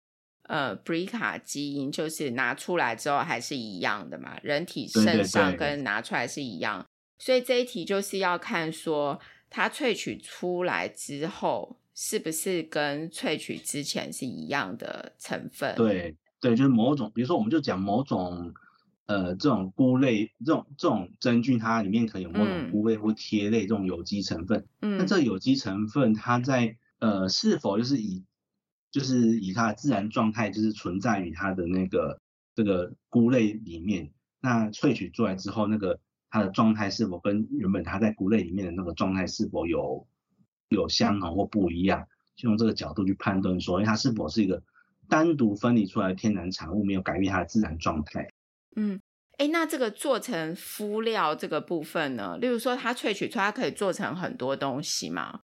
[0.45, 9.21] 呃，BRCA 基因就是拿出来之后还是一样的嘛，人体身上跟拿出来是一样，对对对，所以这一题就是要看说
[9.51, 15.75] 它萃取出来之后是不是跟萃取之前是一样的成分。
[15.75, 18.53] 对对，就是某种，比如说我们就讲某种。
[19.13, 24.67] 呃，这种菇类，这种这种真菌，它里面可能有某种菇类或贴类这种有机成分。
[24.81, 28.25] 嗯，那这有机成分，它在呃是否就是以
[28.91, 32.23] 就是以它的自然状态，就是存在于它的那个
[32.55, 34.13] 这个菇类里面？
[34.41, 36.01] 那萃取出来之后，那个
[36.31, 40.07] 它的状态是否跟原本它在菇类里面的那个状态是否有
[40.71, 42.07] 有相同或不一样？
[42.35, 44.63] 就用这个角度去判断说，它是否是一个
[45.07, 48.31] 单独分离出来的天然产物，没有改变它的自然状态。
[48.77, 49.01] 嗯，
[49.39, 52.39] 哎，那这个做成敷料这个部分呢？
[52.41, 55.41] 例如说，它萃取出来，它可以做成很多东西吗？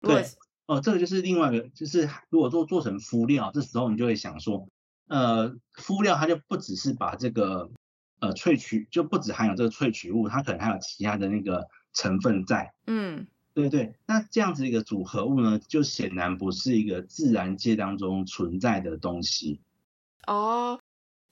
[0.00, 0.24] 对，
[0.66, 4.66] 哦，这个就是另外一个，就是如果做做成敷料，这时候你就会想说，
[5.08, 7.70] 呃，敷料它就不只是把这个
[8.20, 12.72] 呃萃取，就不只含有这个萃取物，它可能还有其他的那个成分在。
[12.86, 19.60] 嗯，对对，那这样子一个组合物呢，就显然不是一个自然界当中存在的东西。
[20.26, 20.78] 哦。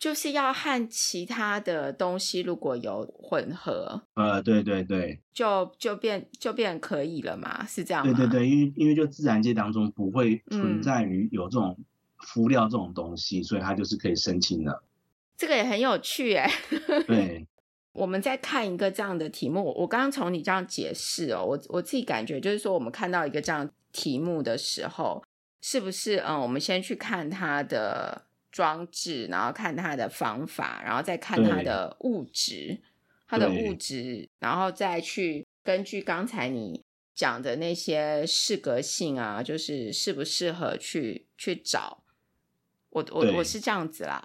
[0.03, 8.13] 就是要和其他的东西如果有混合，呃，对对对，就就变就变可以了嘛，是这样吗？
[8.13, 11.79] 对对对，因为因为就自然界当中不会存在于有这种
[12.19, 14.83] 敷料这种东西，嗯、所以它就是可以申请的。
[15.37, 16.51] 这个也很有趣哎。
[17.07, 17.47] 对，
[17.93, 25.23] 我们在看一个这样的题目，我刚刚从你这样解释哦，我我自己感觉就是说，我们看到一个这样题目的时候，
[25.61, 32.81] 是不是嗯，我们先去看它的装置，然后看它的方法，然后再看它的物质，
[33.27, 36.85] 它的物质，然后再去根据刚才你
[37.15, 42.05] 讲的那些适格性啊，就是适不适合去去找。
[42.91, 44.23] 我我我是这样子啦，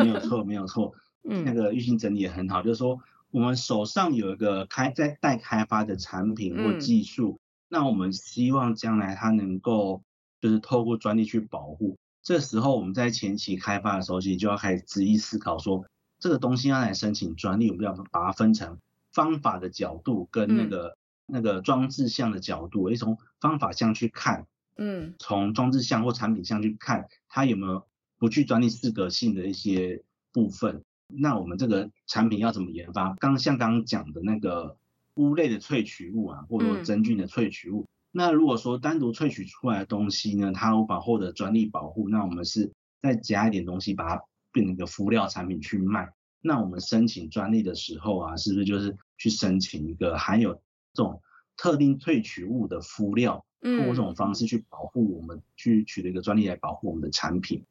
[0.00, 0.92] 没有 错，没有错。
[1.22, 2.98] 嗯，那个玉欣整理也很好，就是说
[3.30, 10.02] 我们手上有一个开在待开发的产品或技术，嗯，那我们希望将来它能够
[10.40, 11.96] 就是透过专利去保护。
[12.22, 15.84] 这时候我们在前期开发的时候，其实就要开始仔细思考说，
[16.18, 18.78] 这个东西要来申请专利，我们要把它分成
[19.12, 20.96] 方法的角度跟那个、嗯、
[21.26, 24.46] 那个装置项的角度，诶，从方法项去看，
[24.76, 27.86] 嗯，从装置项或产品项去看它有没有
[28.18, 30.02] 不具专利适格性的一些
[30.32, 30.82] 部分。
[31.06, 33.14] 那我们这个产品要怎么研发？
[33.14, 34.76] 刚像刚刚讲的那个
[35.14, 37.87] 菇类的萃取物啊，或者说真菌的萃取物。
[38.12, 46.08] 嗯、那如果说单独萃取出来的东西呢，它无法获得专利保护，那我们是再加一点东西，把它变成一个敷料产品去卖。
[46.40, 50.54] 那我们申请专利的时候啊，是不是就是去申请一个含有
[50.94, 51.20] 这种
[51.56, 57.64] 特定萃取物的敷料，通过这种方式去保护我们，去取得一个专利来保护我们的产品？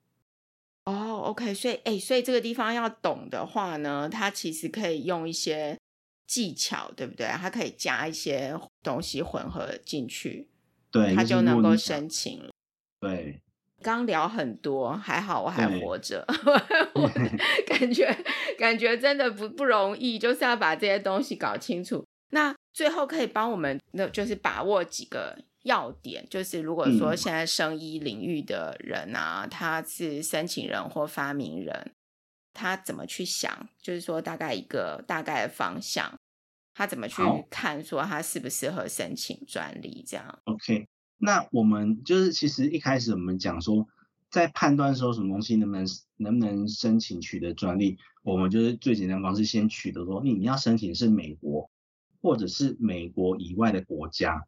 [0.83, 5.77] 哦、oh，OK，所以哎，所以这个地方要懂的话呢，它其实可以用一些
[6.27, 7.25] 技巧，对不对？
[7.27, 8.53] 它可以加一些
[8.83, 10.47] 东西混合进去，
[10.91, 12.51] 对，它就能够申请了。
[12.99, 13.41] 对，
[13.81, 16.25] 刚聊很多，还好我还活着，
[16.93, 17.09] 我
[17.65, 18.15] 感觉
[18.59, 22.05] 感觉真的不不容易，就是要把这些东西搞清楚。
[22.31, 25.37] 那最后可以帮我们，那就是把握几个。
[25.63, 31.91] 要点就是，如果说现在生医领域的人啊，嗯，他是申请人或发明人，
[32.53, 33.67] 他怎么去想？
[33.81, 36.16] 就是说，大概一个大概的方向，
[36.77, 40.05] 他怎么去看说他适不适合申请专利？
[40.07, 40.39] 这样。
[40.43, 43.87] OK，那我们就是其实一开始我们讲说，
[44.29, 51.71] 在判断说什么东西能不能能不能申请取得专利，我们就是最简单的方式，先取得说你你要申请是美国
[52.21, 54.45] 或者是美国以外的国家。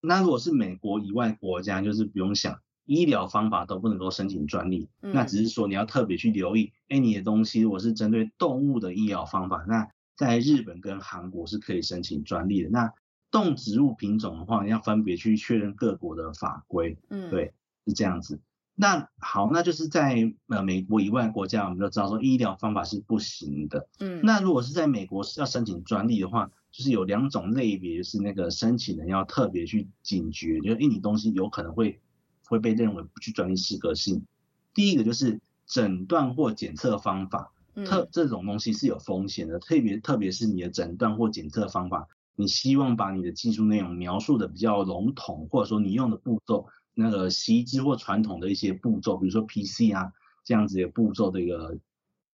[0.00, 5.14] 那如果是美国以外国家，就是不用想，医疗方法都不能够申请专利，嗯。
[5.14, 12.70] 那只是说你要特别去留意，哎，你的东西如果是针对动物的医疗方法，那在日本跟韩国是可以申请专利的。
[12.70, 12.92] 那
[13.30, 16.96] 动植物品种的话，要分别去确认各国的法规。
[17.10, 17.52] 嗯，对，
[17.86, 18.40] 是这样子。
[18.78, 23.88] 那好，那就是在呃美国以外国家，我们都知道说医疗方法是不行的。
[24.00, 32.00] 嗯，那如果是在美国是要申请专利的话，就是有两种类别，是那个申请人要特别去警觉，就是因为你东西有可能会
[32.46, 34.26] 会被认为不具专利适格性。
[34.74, 37.52] 第一个就是诊断或检测方法，
[37.84, 50.12] 特这种东西是有风险的，特别特别是你的诊断或检测方法，你希望把你的技术内容描述的比较笼统，或者说你用的步骤，那个习知或传统的一些步骤，比如说 PC 啊
[50.44, 51.78] 这样子的步骤的一个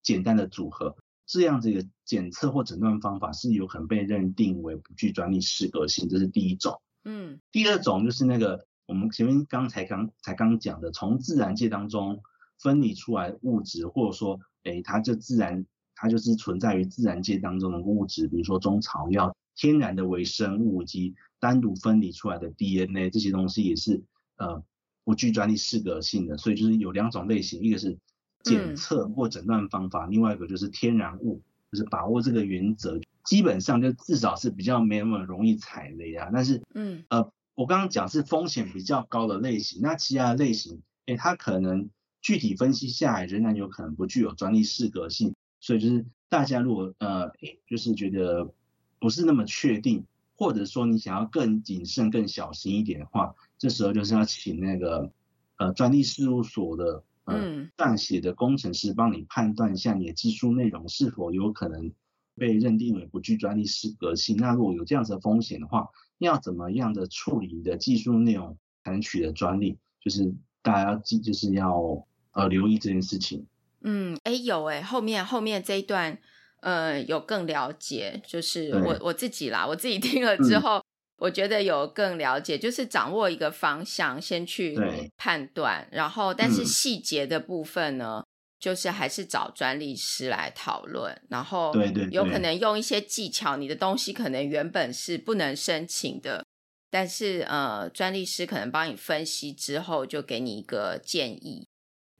[0.03, 0.97] 简单的组合。
[1.25, 6.83] 这样子的检测或诊断方法是有可能被认定为不具专利适格性，这是第一种。
[7.05, 12.23] 嗯，第二种就是那个我们前面刚才刚才刚讲的，从自然界当中
[12.63, 24.03] 分离出来物质，或者说，哎，它就自然，它就是存在于自然界当中的物质，比如说中草药、天然的微生物以及单独分离出来的 DNA 这些东西也是
[24.37, 24.63] 呃
[25.05, 26.39] 不具专利适格性的。
[26.39, 27.99] 所以就是有两种类型，一个是。
[28.45, 31.41] 检测或诊断方法，嗯，另外一个就是天然物，
[31.71, 36.29] 就是把握这个原则，基本上就至少是比较没那么容易踩雷啊。
[36.33, 41.89] 但是，嗯，呃，我刚刚讲是风险比较高的类型，那其他的类型，哎，它可能
[42.23, 45.35] 具体分析下来仍然有可能不具有专利适格性。
[45.61, 47.31] 所以就是大家如果呃，
[47.67, 48.55] 就是觉得
[48.99, 55.13] 不是那么确定，或者说你想要更谨慎、更小心一点的话，这时候就是要请那个
[55.59, 57.05] 呃专利事务所的。
[57.25, 61.93] 嗯，撰写的工程师帮你判断一下你的技术内容是否有可能
[62.35, 64.37] 被认定为不具专利适格性。
[64.37, 69.79] 那如果有这样子的风险的话，要怎么样的处理你的技术内容才能取得专利？
[70.01, 73.47] 就是大家要记，就是要呃留意这件事情。
[73.83, 76.19] 嗯，哎有哎，后面后面这一段
[76.61, 80.79] 呃有更了解，就是我我自己啦，我自己听了之后。
[80.79, 80.85] 嗯
[81.23, 84.77] 我觉得有更了解，就是掌握一个方向，先去
[85.17, 88.27] 判断，然后但是细节的部分呢，嗯、
[88.59, 96.45] 就是还是找专利师来讨论，然后对对有可能用一些技巧，你的东西可能原本是不能申请的，
[96.91, 101.69] 但是呃，专利师可能帮你分析之后，就给你一个建议，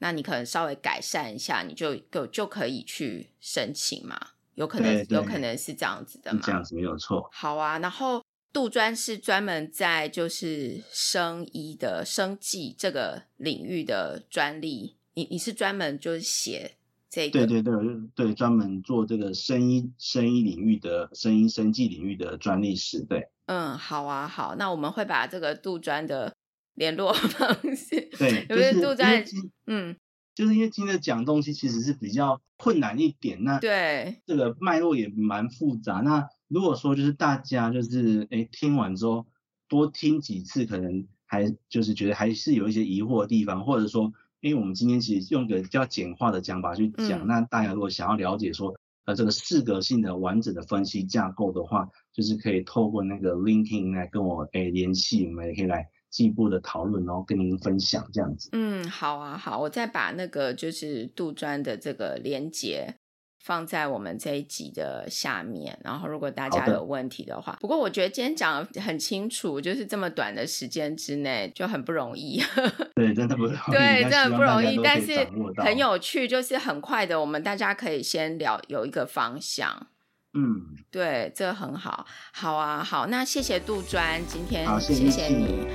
[0.03, 4.19] 那你可能稍微改善一下，你就就就可以去申请嘛。
[4.57, 6.41] 有可能有可能是这样子的嘛？
[6.43, 7.31] 这样子没有错。
[7.33, 8.21] 好啊，然后
[8.53, 16.75] 杜专是专门在就是生医的生技这个领域的专利，你你是专门就是写
[17.09, 17.47] 这个？
[17.47, 17.75] 对对对
[18.17, 23.01] 对，专门做这个生医生医领域的生医生技领域的专利师。
[23.05, 26.35] 对，嗯，好啊，好，那我们会把这个杜专的
[26.75, 29.25] 联络方式，对，就是杜在，
[29.67, 29.97] 嗯。
[30.35, 35.97] 就是因为今天讲东西其实是比较困难一点，那对这个脉络也蛮复杂。
[35.97, 39.27] 那如果说就是大家就是哎听完之后
[39.69, 44.11] 多听几次，可能还就是觉得还是有一些疑惑的地方，或者说
[44.41, 55.91] 因为我们今天其实用个比较简化的讲法去讲，嗯、那大家如果想要了解说呃这个适格性的完整的分析架构的话，就是可以透过那个 LinkedIn 来跟我哎联系，我们也可以来。
[56.13, 58.51] 进一步的讨论，然后跟您分享这样子。
[58.53, 62.95] 嗯，好啊，好，我再把那个就是杜专的这个连接
[63.43, 65.79] 放在我们这一集的下面。
[65.83, 72.43] 然后，如果大家有问题的话，的不过我觉得今天讲得很清楚，就是这么短的时间之内就很不容易。
[72.95, 73.71] 对，真的不容易。
[73.73, 79.89] 对，真的不容易，但是很有趣，就是很快的，我们大家可以先聊有一个方向。
[80.35, 85.67] 嗯，对，这很好，好啊，好，那谢谢杜专，今天谢谢你。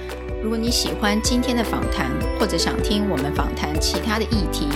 [0.42, 4.68] 如果你喜欢今天的访谈，或者想听我们访谈其他的议题，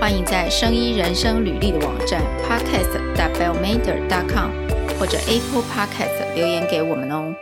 [0.00, 4.50] 欢迎在声音人生履历的网站 podcast.bellmader.com
[4.98, 7.34] 或者 Apple Podcast 留言给我们哦。